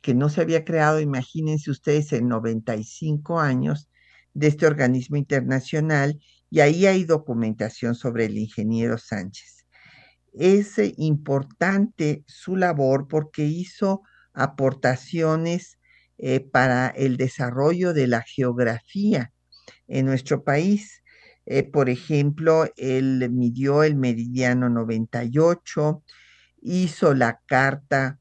que 0.00 0.14
no 0.14 0.28
se 0.28 0.40
había 0.40 0.64
creado, 0.64 1.00
imagínense 1.00 1.70
ustedes, 1.70 2.12
en 2.12 2.28
95 2.28 3.40
años 3.40 3.88
de 4.34 4.48
este 4.48 4.66
organismo 4.66 5.16
internacional 5.16 6.20
y 6.50 6.60
ahí 6.60 6.86
hay 6.86 7.04
documentación 7.04 7.94
sobre 7.94 8.26
el 8.26 8.38
ingeniero 8.38 8.98
Sánchez. 8.98 9.66
Es 10.32 10.78
eh, 10.78 10.94
importante 10.96 12.24
su 12.26 12.56
labor 12.56 13.08
porque 13.08 13.44
hizo 13.44 14.02
aportaciones 14.32 15.78
eh, 16.18 16.40
para 16.40 16.88
el 16.88 17.16
desarrollo 17.16 17.92
de 17.92 18.06
la 18.06 18.22
geografía 18.22 19.32
en 19.88 20.06
nuestro 20.06 20.44
país. 20.44 21.02
Eh, 21.46 21.64
por 21.64 21.88
ejemplo, 21.88 22.66
él 22.76 23.28
midió 23.30 23.82
el 23.82 23.96
meridiano 23.96 24.68
98, 24.68 26.04
hizo 26.62 27.14
la 27.14 27.40
carta 27.46 28.19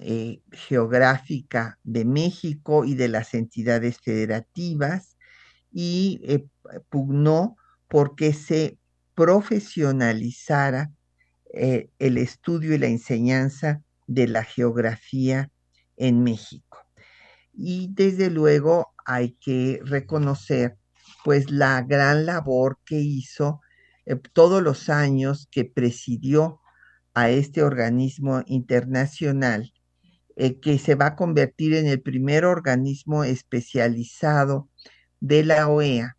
eh, 0.00 0.42
geográfica 0.52 1.78
de 1.82 2.04
México 2.04 2.84
y 2.84 2.94
de 2.94 3.08
las 3.08 3.34
entidades 3.34 3.98
federativas 4.00 5.16
y 5.72 6.20
eh, 6.24 6.46
pugnó 6.88 7.56
porque 7.88 8.32
se 8.32 8.78
profesionalizara 9.14 10.90
el 11.52 12.16
estudio 12.16 12.74
y 12.74 12.78
la 12.78 12.86
enseñanza 12.86 13.82
de 14.06 14.28
la 14.28 14.44
geografía 14.44 15.50
en 15.96 16.22
México. 16.22 16.78
Y 17.52 17.90
desde 17.92 18.30
luego 18.30 18.94
hay 19.04 19.32
que 19.40 19.80
reconocer 19.84 20.78
pues 21.24 21.50
la 21.50 21.82
gran 21.82 22.26
labor 22.26 22.78
que 22.84 23.00
hizo 23.00 23.60
eh, 24.06 24.16
todos 24.32 24.62
los 24.62 24.88
años 24.88 25.48
que 25.50 25.64
presidió 25.64 26.60
a 27.14 27.30
este 27.30 27.62
organismo 27.62 28.42
internacional, 28.46 29.72
eh, 30.42 30.58
que 30.58 30.78
se 30.78 30.94
va 30.94 31.08
a 31.08 31.16
convertir 31.16 31.74
en 31.74 31.86
el 31.86 32.00
primer 32.00 32.46
organismo 32.46 33.24
especializado 33.24 34.70
de 35.20 35.44
la 35.44 35.68
OEA 35.68 36.16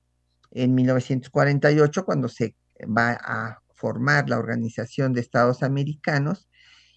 en 0.52 0.76
1948, 0.76 2.06
cuando 2.06 2.30
se 2.30 2.56
va 2.86 3.14
a 3.14 3.64
formar 3.74 4.30
la 4.30 4.38
Organización 4.38 5.14
de 5.14 5.22
Estados 5.22 5.64
Americanos, 5.64 6.48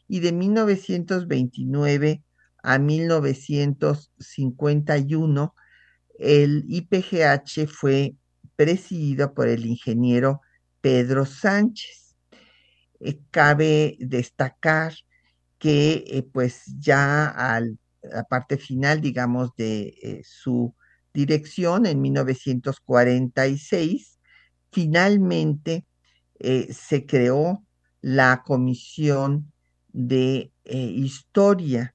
y 0.07 0.21
de 0.21 0.33
1929 0.33 2.23
a 2.63 2.79
1951 2.79 5.55
el 6.19 6.67
IPGH 6.69 7.69
fue 7.69 8.17
presidido 8.55 9.33
por 9.33 9.49
el 9.49 9.65
ingeniero 9.65 10.43
Pedro 10.83 11.25
Sánchez. 11.25 12.17
Eh, 13.01 13.19
cabe 13.31 13.97
destacar 13.99 14.93
que 15.65 16.05
eh, 16.07 16.23
pues 16.31 16.63
ya 16.79 17.25
a 17.25 17.61
la 18.03 18.25
parte 18.25 18.59
final, 18.59 19.01
digamos, 19.01 19.57
de 19.57 19.95
eh, 20.03 20.21
su 20.23 20.75
dirección 21.15 21.87
en 21.87 22.03
1946, 22.03 24.19
finalmente 24.71 25.87
se 26.39 27.07
creó 27.07 27.65
la 28.03 28.43
Comisión 28.45 29.51
de 29.89 30.53
Historia 30.65 31.95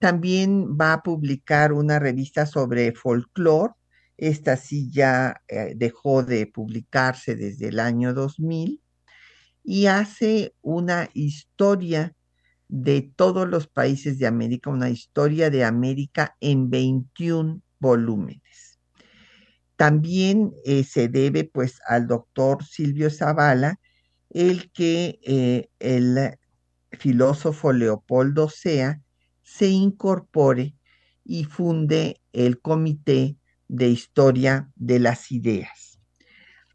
También 0.00 0.76
va 0.76 0.94
a 0.94 1.02
publicar 1.02 1.72
una 1.72 2.00
revista 2.00 2.44
sobre 2.44 2.92
folclore. 2.92 3.74
Esta 4.16 4.56
sí 4.56 4.90
ya 4.90 5.40
eh, 5.46 5.74
dejó 5.76 6.24
de 6.24 6.46
publicarse 6.48 7.36
desde 7.36 7.68
el 7.68 7.78
año 7.78 8.12
2000 8.12 8.82
y 9.62 9.86
hace 9.86 10.54
una 10.60 11.08
historia 11.14 12.14
de 12.66 13.02
todos 13.14 13.48
los 13.48 13.68
países 13.68 14.18
de 14.18 14.26
América, 14.26 14.70
una 14.70 14.90
historia 14.90 15.50
de 15.50 15.64
América 15.64 16.36
en 16.40 16.68
21 16.68 17.62
volúmenes. 17.78 18.78
También 19.76 20.52
eh, 20.64 20.84
se 20.84 21.08
debe 21.08 21.44
pues 21.44 21.80
al 21.86 22.06
doctor 22.06 22.64
Silvio 22.64 23.08
Zavala, 23.08 23.79
el 24.30 24.70
que 24.72 25.18
eh, 25.24 25.68
el 25.80 26.38
filósofo 26.92 27.72
Leopoldo 27.72 28.48
Sea 28.48 29.00
se 29.42 29.68
incorpore 29.68 30.74
y 31.24 31.44
funde 31.44 32.20
el 32.32 32.60
Comité 32.60 33.36
de 33.68 33.88
Historia 33.88 34.70
de 34.76 35.00
las 35.00 35.30
Ideas. 35.32 36.00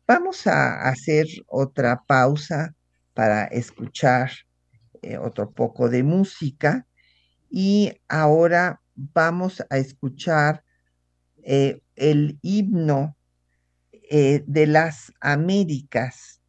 Vamos 0.08 0.46
a 0.48 0.88
hacer 0.88 1.26
otra 1.48 2.04
pausa 2.06 2.76
para 3.14 3.46
escuchar 3.46 4.32
eh, 5.02 5.18
otro 5.18 5.52
poco 5.52 5.90
de 5.90 6.04
música 6.04 6.86
y 7.50 7.94
ahora 8.08 8.82
vamos 8.96 9.64
a 9.70 9.78
escuchar 9.78 10.64
eh, 11.44 11.82
el 11.96 12.38
himno 12.42 13.16
de 14.12 14.68
las 14.68 15.12
Américas. 15.20 16.40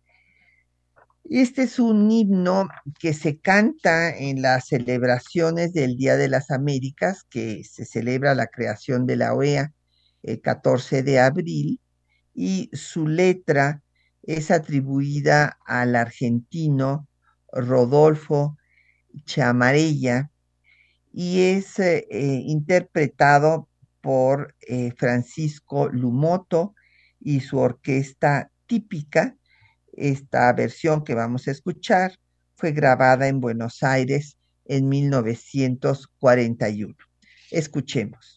Este 1.28 1.62
es 1.64 1.78
un 1.80 2.10
himno 2.10 2.68
que 3.00 3.12
se 3.12 3.40
canta 3.40 4.16
en 4.16 4.42
las 4.42 4.68
celebraciones 4.68 5.72
del 5.72 5.96
Día 5.96 6.16
de 6.16 6.28
las 6.28 6.50
Américas, 6.52 7.24
que 7.28 7.64
se 7.64 7.84
celebra 7.84 8.34
la 8.34 8.46
creación 8.46 9.06
de 9.06 9.16
la 9.16 9.34
OEA 9.34 9.72
el 10.22 10.40
14 10.40 11.02
de 11.02 11.18
abril, 11.18 11.80
y 12.32 12.70
su 12.72 13.08
letra 13.08 13.82
es 14.22 14.50
atribuida 14.50 15.58
al 15.66 15.96
argentino 15.96 17.08
Rodolfo 17.52 18.56
Chamarella 19.24 20.30
y 21.12 21.40
es 21.40 21.78
eh, 21.78 22.06
eh, 22.10 22.42
interpretado 22.44 23.68
por 24.00 24.54
eh, 24.60 24.92
Francisco 24.96 25.88
Lumoto 25.88 26.74
y 27.18 27.40
su 27.40 27.58
orquesta 27.58 28.50
típica. 28.66 29.36
Esta 29.96 30.52
versión 30.52 31.02
que 31.04 31.14
vamos 31.14 31.48
a 31.48 31.50
escuchar 31.50 32.18
fue 32.54 32.72
grabada 32.72 33.28
en 33.28 33.40
Buenos 33.40 33.82
Aires 33.82 34.36
en 34.66 34.88
1941. 34.88 36.94
Escuchemos. 37.50 38.35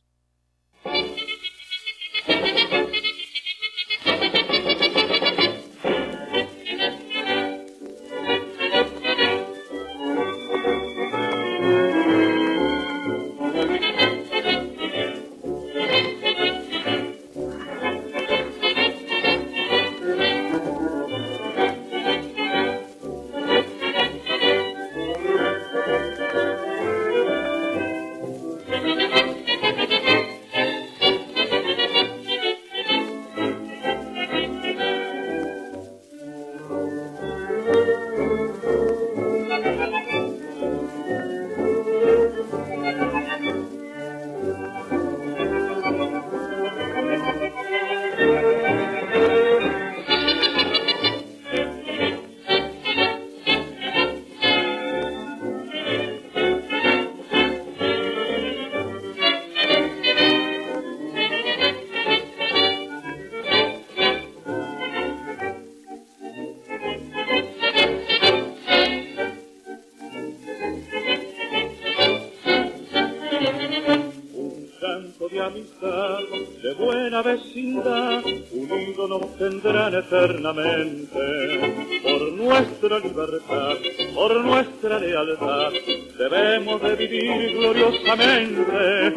Gloriosamente. 88.15 89.13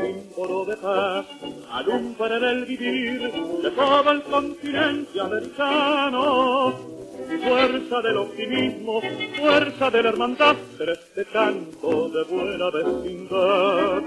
Símbolo 0.00 0.64
de 0.64 0.76
paz, 0.76 1.26
alumbra 1.70 2.36
el 2.50 2.64
vivir 2.64 3.32
de 3.62 3.70
todo 3.70 4.10
el 4.10 4.22
continente 4.22 5.20
americano. 5.20 6.72
Fuerza 7.42 8.02
del 8.02 8.16
optimismo, 8.16 9.00
fuerza 9.38 9.90
de 9.90 10.02
la 10.02 10.08
hermandad, 10.08 10.56
de 10.78 10.92
este 10.92 11.24
canto 11.26 12.08
de 12.08 12.24
buena 12.24 12.70
vecindad. 12.70 14.02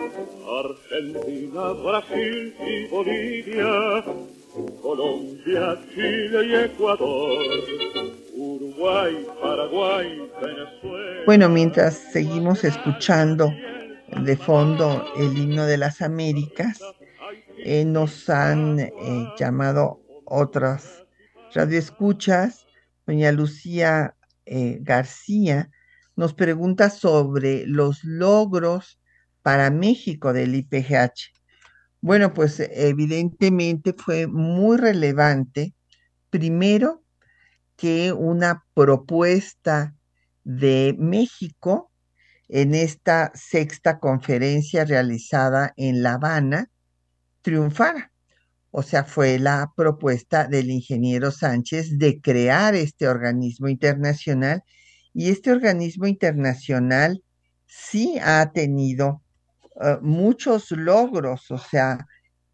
Argentina, 0.60 1.72
Brasil 1.72 2.54
y 2.68 2.88
Bolivia 2.88 4.04
Colombia, 4.82 5.78
Chile 5.96 6.46
y 6.46 6.56
Ecuador, 6.56 7.40
Uruguay, 8.36 9.26
Paraguay, 9.42 10.22
Venezuela. 10.40 11.22
Bueno, 11.26 11.50
mientras 11.50 11.96
seguimos 12.12 12.64
escuchando 12.64 13.52
de 14.22 14.38
fondo 14.38 15.06
el 15.18 15.38
himno 15.38 15.66
de 15.66 15.78
las 15.78 16.02
Américas, 16.02 16.80
eh, 17.58 17.86
nos 17.86 18.30
han 18.30 18.80
eh, 18.80 18.92
llamado 19.38 20.02
otras 20.26 21.06
radioescuchas. 21.54 22.66
Doña 23.06 23.32
Lucía 23.32 24.16
eh, 24.46 24.80
García 24.82 25.70
nos 26.16 26.34
pregunta 26.34 26.90
sobre 26.90 27.66
los 27.66 28.04
logros 28.04 29.00
para 29.42 29.72
México 29.72 30.34
del 30.34 30.56
IPGH. 30.56 31.32
Bueno, 32.02 32.34
pues 32.34 32.60
evidentemente 32.60 33.94
fue 33.94 34.28
muy 34.28 34.78
relevante, 34.78 35.74
primero, 36.30 37.04
que 37.78 38.12
una 38.12 38.66
propuesta 38.74 39.96
de 40.44 40.96
México 41.00 41.93
en 42.50 42.76
esta 42.76 43.32
sexta 43.36 44.00
conferencia 44.00 44.86
realizada 44.86 45.74
en 45.78 46.04
La 46.04 46.14
Habana 46.14 46.70
triunfara. 47.42 48.12
O 48.72 48.82
sea, 48.82 49.04
fue 49.04 49.38
la 49.38 49.72
propuesta 49.76 50.48
del 50.48 50.72
ingeniero 50.72 51.30
Sánchez 51.32 52.00
de 52.00 52.20
crear 52.22 52.74
este 52.74 53.08
organismo 53.08 53.68
internacional 53.68 54.64
y 55.14 55.30
este 55.30 55.52
organismo 55.52 56.08
internacional 56.08 57.24
sí 57.68 58.18
ha 58.22 58.52
tenido 58.52 59.22
eh, 59.82 59.98
muchos 60.02 60.72
logros, 60.72 61.52
o 61.52 61.58
sea, 61.58 62.08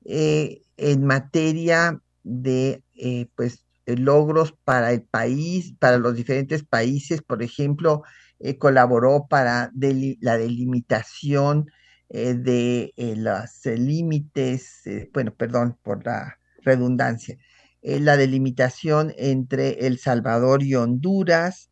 eh, 0.06 0.62
en 0.78 1.06
materia 1.06 2.02
de 2.24 2.84
eh, 2.96 3.28
pues 3.36 3.66
logros 3.86 4.54
para 4.64 4.92
el 4.92 5.04
país, 5.04 5.74
para 5.80 5.98
los 5.98 6.16
diferentes 6.16 6.64
países, 6.64 7.22
por 7.22 7.42
ejemplo, 7.42 8.04
colaboró 8.58 9.28
para 9.30 9.72
la 9.74 10.38
delimitación 10.38 11.70
de 12.10 12.94
los 13.18 13.66
límites, 13.66 14.82
bueno, 15.14 15.34
perdón 15.36 15.78
por 15.84 16.06
la 16.06 16.38
redundancia, 16.64 17.38
la 17.82 18.18
delimitación 18.18 19.14
entre 19.18 19.86
El 19.86 20.00
Salvador 20.00 20.64
y 20.64 20.76
Honduras, 20.76 21.70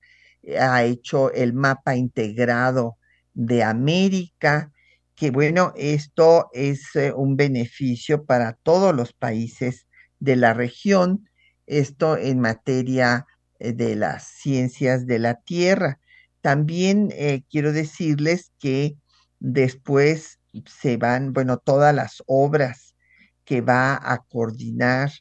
ha 0.60 0.84
hecho 0.84 1.32
el 1.32 1.54
mapa 1.54 1.96
integrado 1.96 2.98
de 3.34 3.64
América, 3.64 4.72
que 5.16 5.32
bueno, 5.32 5.74
esto 5.76 6.50
es 6.54 6.96
eh, 6.96 7.12
un 7.14 7.36
beneficio 7.36 8.26
para 8.26 8.54
todos 8.54 8.96
los 8.96 9.14
países 9.14 9.88
de 10.20 10.36
la 10.36 10.54
región, 10.54 11.30
esto 11.66 12.18
en 12.18 12.40
materia 12.40 13.26
eh, 13.60 13.74
de 13.74 13.96
las 13.96 14.28
ciencias 14.28 15.06
de 15.06 15.20
la 15.20 15.36
Tierra. 15.42 16.00
También 16.48 17.10
eh, 17.12 17.44
quiero 17.50 17.74
decirles 17.74 18.54
que 18.58 18.96
después 19.38 20.40
se 20.66 20.96
van, 20.96 21.34
bueno, 21.34 21.58
todas 21.58 21.94
las 21.94 22.24
obras 22.26 22.96
que 23.44 23.60
va 23.60 24.00
a 24.02 24.20
coordinar 24.30 25.12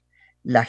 la, 0.45 0.69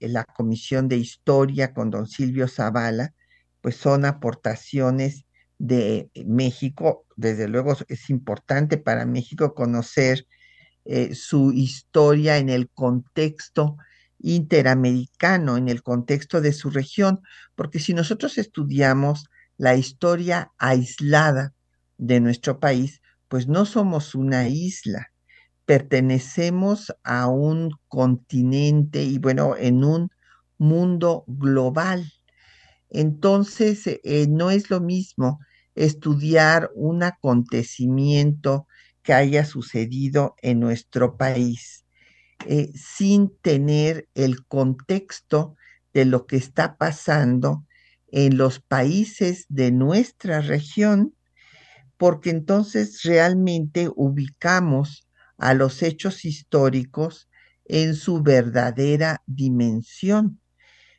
la 0.00 0.24
Comisión 0.24 0.88
de 0.88 0.96
Historia 0.96 1.72
con 1.72 1.90
don 1.90 2.08
Silvio 2.08 2.48
Zavala, 2.48 3.14
pues 3.60 3.76
son 3.76 4.04
aportaciones 4.06 5.24
de 5.58 6.10
México. 6.26 7.06
Desde 7.14 7.46
luego 7.46 7.76
es 7.86 8.10
importante 8.10 8.78
para 8.78 9.06
México 9.06 9.54
conocer 9.54 10.26
eh, 10.84 11.14
su 11.14 11.52
historia 11.52 12.38
en 12.38 12.48
el 12.48 12.70
contexto 12.70 13.76
interamericano, 14.18 15.56
en 15.56 15.68
el 15.68 15.84
contexto 15.84 16.40
de 16.40 16.52
su 16.52 16.70
región, 16.70 17.20
porque 17.54 17.78
si 17.78 17.94
nosotros 17.94 18.36
estudiamos 18.36 19.26
la 19.58 19.76
historia 19.76 20.52
aislada 20.58 21.54
de 21.98 22.20
nuestro 22.20 22.60
país, 22.60 23.00
pues 23.28 23.48
no 23.48 23.66
somos 23.66 24.14
una 24.14 24.48
isla, 24.48 25.12
pertenecemos 25.64 26.94
a 27.02 27.28
un 27.28 27.70
continente 27.88 29.02
y 29.02 29.18
bueno, 29.18 29.56
en 29.56 29.84
un 29.84 30.10
mundo 30.58 31.24
global. 31.26 32.12
Entonces, 32.90 33.86
eh, 33.86 34.26
no 34.28 34.50
es 34.50 34.70
lo 34.70 34.80
mismo 34.80 35.40
estudiar 35.74 36.70
un 36.74 37.02
acontecimiento 37.02 38.66
que 39.02 39.12
haya 39.12 39.44
sucedido 39.44 40.34
en 40.42 40.60
nuestro 40.60 41.16
país 41.16 41.84
eh, 42.46 42.70
sin 42.74 43.36
tener 43.40 44.08
el 44.14 44.46
contexto 44.46 45.56
de 45.92 46.04
lo 46.04 46.26
que 46.26 46.36
está 46.36 46.76
pasando 46.76 47.65
en 48.16 48.38
los 48.38 48.60
países 48.60 49.44
de 49.50 49.70
nuestra 49.70 50.40
región, 50.40 51.14
porque 51.98 52.30
entonces 52.30 53.02
realmente 53.02 53.90
ubicamos 53.94 55.06
a 55.36 55.52
los 55.52 55.82
hechos 55.82 56.24
históricos 56.24 57.28
en 57.66 57.94
su 57.94 58.22
verdadera 58.22 59.22
dimensión. 59.26 60.40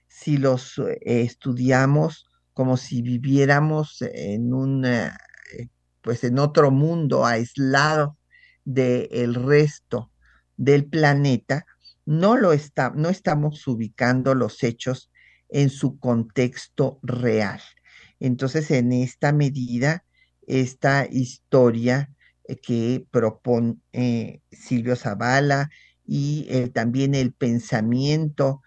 Si 0.08 0.38
los 0.38 0.78
eh, 0.78 1.00
estudiamos 1.24 2.28
como 2.54 2.78
si 2.78 3.02
viviéramos 3.02 4.04
en 4.04 4.54
un, 4.54 4.86
eh, 4.86 5.10
pues 6.02 6.24
en 6.24 6.38
otro 6.38 6.70
mundo 6.70 7.26
aislado 7.26 8.16
del 8.64 9.34
resto 9.34 10.12
del 10.56 10.86
planeta, 10.86 11.66
no 12.06 12.38
lo 12.38 12.54
está, 12.54 12.92
no 12.96 13.10
estamos 13.10 13.66
ubicando 13.66 14.36
los 14.36 14.62
hechos 14.64 15.10
en 15.50 15.70
su 15.70 16.00
contexto 16.00 17.00
real. 17.04 17.62
Entonces, 18.20 18.72
en 18.72 18.92
esta 18.94 19.32
medida, 19.32 20.04
esta 20.48 21.06
historia 21.06 22.10
eh, 22.46 22.58
que 22.58 23.06
propone 23.12 23.78
eh, 23.94 24.42
Silvio 24.52 24.96
Zavala 24.96 25.70
y 26.06 26.48
eh, 26.50 26.70
también 26.70 27.14
el 27.16 27.34
pensamiento 27.34 28.62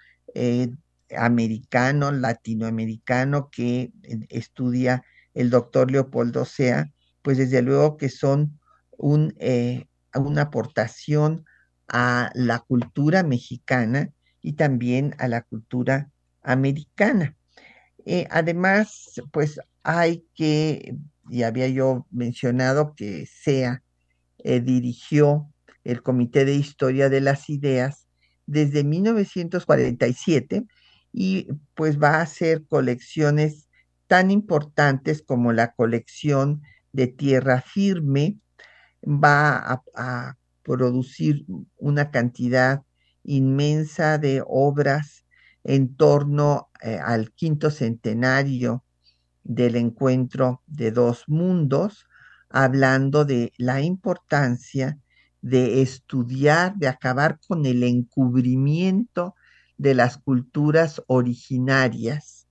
americano, 1.16 2.12
latinoamericano 2.12 3.50
que 3.50 3.90
estudia 4.28 5.02
el 5.34 5.50
doctor 5.50 5.90
Leopoldo 5.90 6.44
Sea, 6.44 6.92
pues 7.22 7.36
desde 7.36 7.62
luego 7.62 7.96
que 7.96 8.08
son 8.08 8.60
un, 8.96 9.34
una 10.14 10.42
aportación 10.42 11.44
a 11.88 12.30
la 12.34 12.60
cultura 12.60 13.24
mexicana 13.24 14.12
y 14.40 14.52
también 14.52 15.16
a 15.18 15.26
la 15.26 15.42
cultura 15.42 16.10
americana. 16.42 17.36
Eh, 18.04 18.26
además, 18.30 19.20
pues 19.32 19.60
hay 19.82 20.24
que, 20.34 20.96
ya 21.28 21.48
había 21.48 21.68
yo 21.68 22.06
mencionado 22.10 22.94
que 22.94 23.26
SEA 23.26 23.82
eh, 24.38 24.60
dirigió 24.60 25.52
el 25.84 26.02
Comité 26.02 26.44
de 26.44 26.54
Historia 26.54 27.08
de 27.08 27.20
las 27.20 27.48
Ideas 27.50 28.06
desde 28.46 28.84
1947 28.84 30.66
y 31.12 31.48
pues 31.74 32.00
va 32.00 32.16
a 32.16 32.22
hacer 32.22 32.66
colecciones 32.66 33.68
tan 34.06 34.30
importantes 34.30 35.22
como 35.22 35.52
la 35.52 35.72
colección 35.72 36.62
de 36.92 37.06
Tierra 37.06 37.62
Firme, 37.62 38.38
va 39.04 39.82
a 39.94 40.36
producir 40.62 41.44
una 41.76 42.10
cantidad 42.10 42.82
inmensa 43.24 44.18
de 44.18 44.42
obras 44.46 45.24
en 45.64 45.94
torno 45.96 46.70
eh, 46.82 46.98
al 46.98 47.32
quinto 47.32 47.70
centenario 47.70 48.84
del 49.42 49.76
encuentro 49.76 50.62
de 50.66 50.90
dos 50.90 51.24
mundos, 51.26 52.06
hablando 52.48 53.24
de 53.24 53.52
la 53.56 53.80
importancia 53.80 54.98
de 55.42 55.82
estudiar, 55.82 56.76
de 56.76 56.88
acabar 56.88 57.38
con 57.46 57.64
el 57.66 57.82
encubrimiento 57.82 59.34
de 59.78 59.94
las 59.94 60.18
culturas 60.18 61.02
originarias 61.06 62.46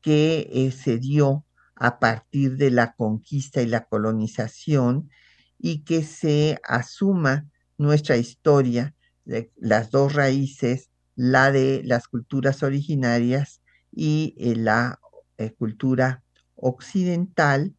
que 0.00 0.48
eh, 0.52 0.70
se 0.70 0.98
dio 0.98 1.44
a 1.76 1.98
partir 1.98 2.56
de 2.56 2.70
la 2.70 2.94
conquista 2.94 3.60
y 3.62 3.66
la 3.66 3.84
colonización 3.86 5.10
y 5.58 5.84
que 5.84 6.02
se 6.02 6.58
asuma 6.62 7.48
nuestra 7.78 8.16
historia 8.16 8.94
de 9.24 9.50
las 9.56 9.90
dos 9.90 10.14
raíces, 10.14 10.90
la 11.16 11.52
de 11.52 11.82
las 11.84 12.08
culturas 12.08 12.62
originarias 12.62 13.60
y 13.92 14.34
eh, 14.38 14.56
la 14.56 15.00
eh, 15.38 15.50
cultura 15.52 16.22
occidental, 16.56 17.74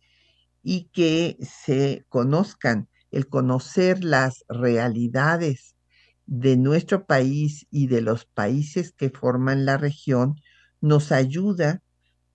y 0.63 0.89
que 0.93 1.37
se 1.41 2.05
conozcan, 2.09 2.89
el 3.11 3.27
conocer 3.29 4.03
las 4.03 4.43
realidades 4.49 5.75
de 6.25 6.57
nuestro 6.57 7.05
país 7.05 7.67
y 7.69 7.87
de 7.87 8.01
los 8.01 8.25
países 8.25 8.91
que 8.91 9.11
forman 9.11 9.65
la 9.65 9.77
región, 9.77 10.35
nos 10.81 11.11
ayuda, 11.11 11.81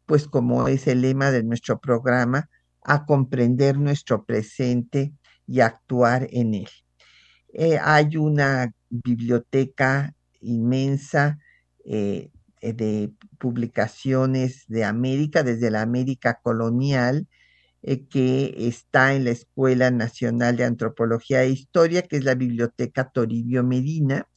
pues 0.07 0.29
como 0.29 0.69
es 0.69 0.87
el 0.87 1.03
lema 1.03 1.33
de 1.33 1.43
nuestro 1.43 1.81
programa, 1.81 2.49
a 2.83 3.05
comprender 3.05 3.79
nuestro 3.79 4.25
presente 4.25 5.13
y 5.47 5.61
actuar 5.61 6.29
en 6.31 6.55
él. 6.55 6.69
Eh, 7.53 7.79
hay 7.83 8.17
una 8.17 8.73
biblioteca 8.89 10.15
inmensa 10.41 11.39
eh, 11.85 12.31
eh, 12.61 12.73
de 12.73 13.13
publicaciones 13.39 14.65
de 14.69 14.85
América, 14.85 15.43
desde 15.43 15.71
la 15.71 15.83
América 15.83 16.41
colonial, 16.43 17.29
que 18.11 18.55
está 18.69 19.15
en 19.15 19.25
la 19.25 19.31
Escuela 19.31 19.91
Nacional 19.91 20.57
de 20.57 20.65
Antropología 20.65 21.43
e 21.45 21.51
Historia, 21.51 22.03
que 22.03 22.17
es 22.19 22.25
la 22.25 22.35
Biblioteca 22.35 23.11
Toribio 23.11 23.65
Medina, 23.65 24.29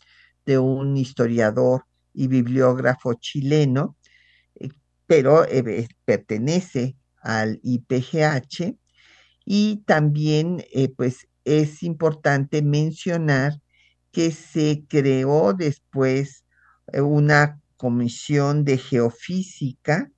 de 0.45 0.59
un 0.59 0.95
historiador 0.95 1.83
y 2.13 2.27
bibliógrafo 2.27 3.15
chileno, 3.15 3.97
pero 5.07 5.45
pertenece 6.05 6.95
al 7.21 7.59
IPGH 7.63 8.77
y 9.45 9.83
también, 9.85 10.63
eh, 10.73 10.89
pues, 10.95 11.27
es 11.45 11.83
importante 11.83 12.61
mencionar 12.61 13.53
que 14.13 14.31
se 14.31 14.85
creó 14.89 15.53
después 15.53 16.45
eh, 16.93 17.01
una 17.01 17.61
comisión 17.77 18.65
de 18.65 18.77
geofísica 18.77 20.11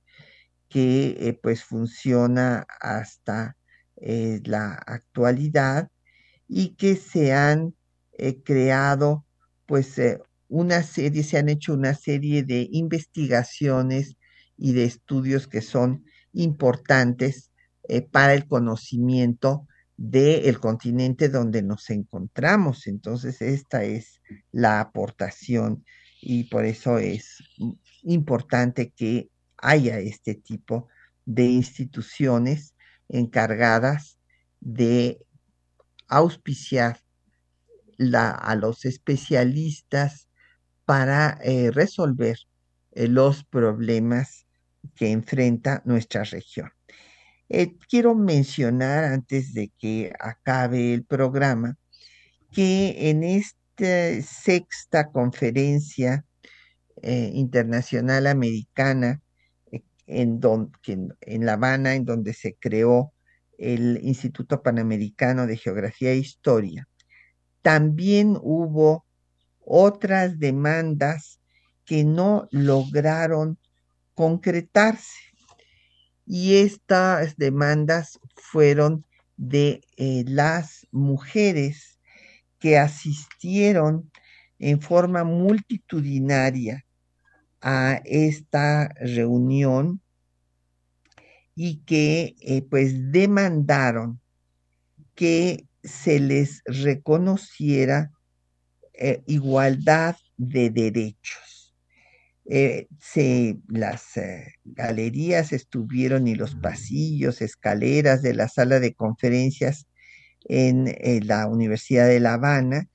que 0.68 1.16
eh, 1.20 1.40
pues 1.42 1.64
funciona 1.64 2.66
hasta 2.80 3.56
la 3.98 4.74
actualidad 4.74 5.88
y 6.48 6.76
que 6.76 6.96
se 6.96 7.32
han 7.32 7.74
creado 8.44 9.24
pues 9.66 9.98
una 10.48 10.82
serie, 10.82 11.22
se 11.22 11.38
han 11.38 11.48
hecho 11.48 11.74
una 11.74 11.94
serie 11.94 12.42
de 12.42 12.68
investigaciones 12.70 14.16
y 14.56 14.72
de 14.72 14.84
estudios 14.84 15.48
que 15.48 15.62
son 15.62 16.04
importantes 16.32 17.50
eh, 17.88 18.02
para 18.02 18.34
el 18.34 18.46
conocimiento 18.46 19.66
del 19.96 20.60
continente 20.60 21.28
donde 21.28 21.62
nos 21.62 21.90
encontramos. 21.90 22.86
Entonces, 22.86 23.40
esta 23.42 23.84
es 23.84 24.20
la 24.52 24.80
aportación 24.80 25.84
y 26.20 26.44
por 26.44 26.64
eso 26.64 26.98
es 26.98 27.42
importante 28.02 28.90
que 28.90 29.30
haya 29.56 29.98
este 29.98 30.34
tipo 30.34 30.88
de 31.24 31.44
instituciones 31.44 32.74
encargadas 33.08 34.18
de 34.60 35.24
auspiciar 36.08 37.00
a 38.14 38.54
los 38.56 38.84
especialistas 38.84 40.28
para 40.84 41.38
eh, 41.42 41.70
resolver 41.70 42.38
eh, 42.92 43.08
los 43.08 43.44
problemas 43.44 44.46
que 44.94 45.10
enfrenta 45.10 45.82
nuestra 45.84 46.24
región. 46.24 46.70
Eh, 47.48 47.76
quiero 47.88 48.14
mencionar 48.14 49.04
antes 49.04 49.54
de 49.54 49.72
que 49.78 50.12
acabe 50.18 50.92
el 50.92 51.04
programa 51.04 51.76
que 52.52 53.10
en 53.10 53.22
esta 53.22 54.20
sexta 54.22 55.10
conferencia 55.12 56.24
eh, 57.02 57.30
internacional 57.34 58.26
americana 58.26 59.22
eh, 59.70 59.82
en, 60.06 60.40
en 61.20 61.46
La 61.46 61.52
Habana, 61.52 61.94
en 61.94 62.04
donde 62.04 62.32
se 62.32 62.56
creó 62.56 63.12
el 63.58 64.00
Instituto 64.02 64.62
Panamericano 64.62 65.46
de 65.46 65.56
Geografía 65.56 66.10
e 66.12 66.18
Historia, 66.18 66.88
también 67.62 68.36
hubo 68.40 69.06
otras 69.60 70.38
demandas 70.38 71.40
que 71.84 72.04
no 72.04 72.48
lograron 72.50 73.58
concretarse 74.14 75.25
y 76.26 76.56
estas 76.56 77.36
demandas 77.36 78.18
fueron 78.34 79.04
de 79.36 79.82
eh, 79.96 80.24
las 80.26 80.86
mujeres 80.90 81.98
que 82.58 82.78
asistieron 82.78 84.10
en 84.58 84.80
forma 84.80 85.22
multitudinaria 85.24 86.84
a 87.60 88.00
esta 88.04 88.88
reunión 89.00 90.00
y 91.54 91.78
que 91.84 92.34
eh, 92.40 92.62
pues 92.62 93.12
demandaron 93.12 94.20
que 95.14 95.66
se 95.82 96.20
les 96.20 96.62
reconociera 96.66 98.12
eh, 98.94 99.22
igualdad 99.26 100.16
de 100.36 100.70
derechos. 100.70 101.55
Eh, 102.48 102.86
se, 103.00 103.58
las 103.68 104.16
eh, 104.16 104.54
galerías 104.64 105.52
estuvieron 105.52 106.28
y 106.28 106.36
los 106.36 106.54
pasillos, 106.54 107.42
escaleras 107.42 108.22
de 108.22 108.34
la 108.34 108.48
sala 108.48 108.78
de 108.78 108.94
conferencias 108.94 109.86
en 110.44 110.86
eh, 110.86 111.20
la 111.24 111.48
Universidad 111.48 112.06
de 112.06 112.20
La 112.20 112.34
Habana 112.34 112.88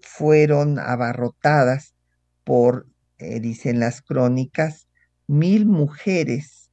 fueron 0.00 0.78
abarrotadas 0.78 1.94
por, 2.44 2.88
dicen 3.18 3.78
las 3.78 4.00
crónicas, 4.00 4.88
mil 5.26 5.66
mujeres 5.66 6.70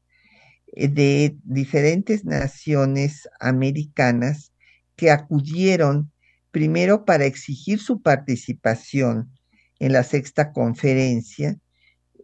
de 0.73 1.35
diferentes 1.43 2.23
naciones 2.23 3.27
americanas 3.41 4.53
que 4.95 5.11
acudieron 5.11 6.13
primero 6.51 7.03
para 7.03 7.25
exigir 7.25 7.79
su 7.79 8.01
participación 8.01 9.33
en 9.79 9.91
la 9.91 10.03
sexta 10.03 10.53
conferencia, 10.53 11.57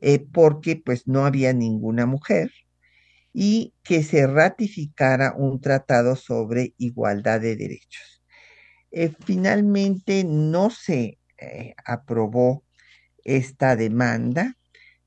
eh, 0.02 0.20
porque 0.20 0.76
pues 0.76 1.08
no 1.08 1.26
había 1.26 1.54
ninguna 1.54 2.06
mujer, 2.06 2.52
y 3.34 3.74
que 3.84 4.04
se 4.04 4.28
ratificara 4.28 5.34
un 5.36 5.62
tratado 5.62 6.16
sobre 6.16 6.74
igualdad 6.78 7.42
de 7.42 7.56
derechos. 7.56 8.24
Eh, 8.92 9.14
finalmente 9.24 10.24
no 10.24 10.72
se 10.72 11.20
eh, 11.38 11.76
aprobó 11.86 12.64
esta 13.24 13.76
demanda 13.76 14.58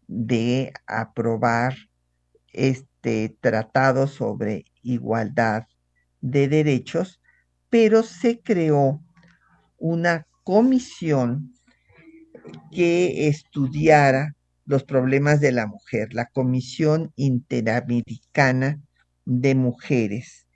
de 0.07 0.73
aprobar 0.87 1.75
este 2.53 3.37
tratado 3.41 4.07
sobre 4.07 4.65
igualdad 4.83 5.65
de 6.21 6.47
derechos, 6.49 7.21
pero 7.71 8.03
se 8.03 8.41
creó 8.41 9.03
una 9.79 10.27
comisión 10.45 11.55
que 12.71 13.29
estudiara 13.29 14.37
los 14.65 14.85
problemas 14.85 15.41
de 15.41 15.53
la 15.53 15.67
mujer, 15.67 16.15
la 16.15 16.27
Comisión 16.27 17.13
Interamericana 17.17 18.81
de 19.25 19.55
Mujeres, 19.55 20.47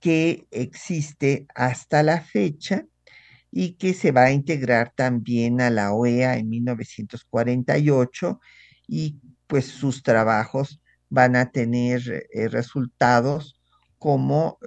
que 0.00 0.46
existe 0.50 1.46
hasta 1.54 2.02
la 2.02 2.20
fecha 2.20 2.86
y 3.50 3.72
que 3.74 3.94
se 3.94 4.12
va 4.12 4.24
a 4.24 4.32
integrar 4.32 4.92
también 4.94 5.60
a 5.60 5.70
la 5.70 5.92
OEA 5.92 6.36
en 6.36 6.48
1948 6.48 8.40
y 8.86 9.20
pues 9.46 9.66
sus 9.66 10.02
trabajos 10.02 10.80
van 11.08 11.36
a 11.36 11.50
tener 11.50 12.26
eh, 12.32 12.48
resultados 12.48 13.60
como 13.98 14.58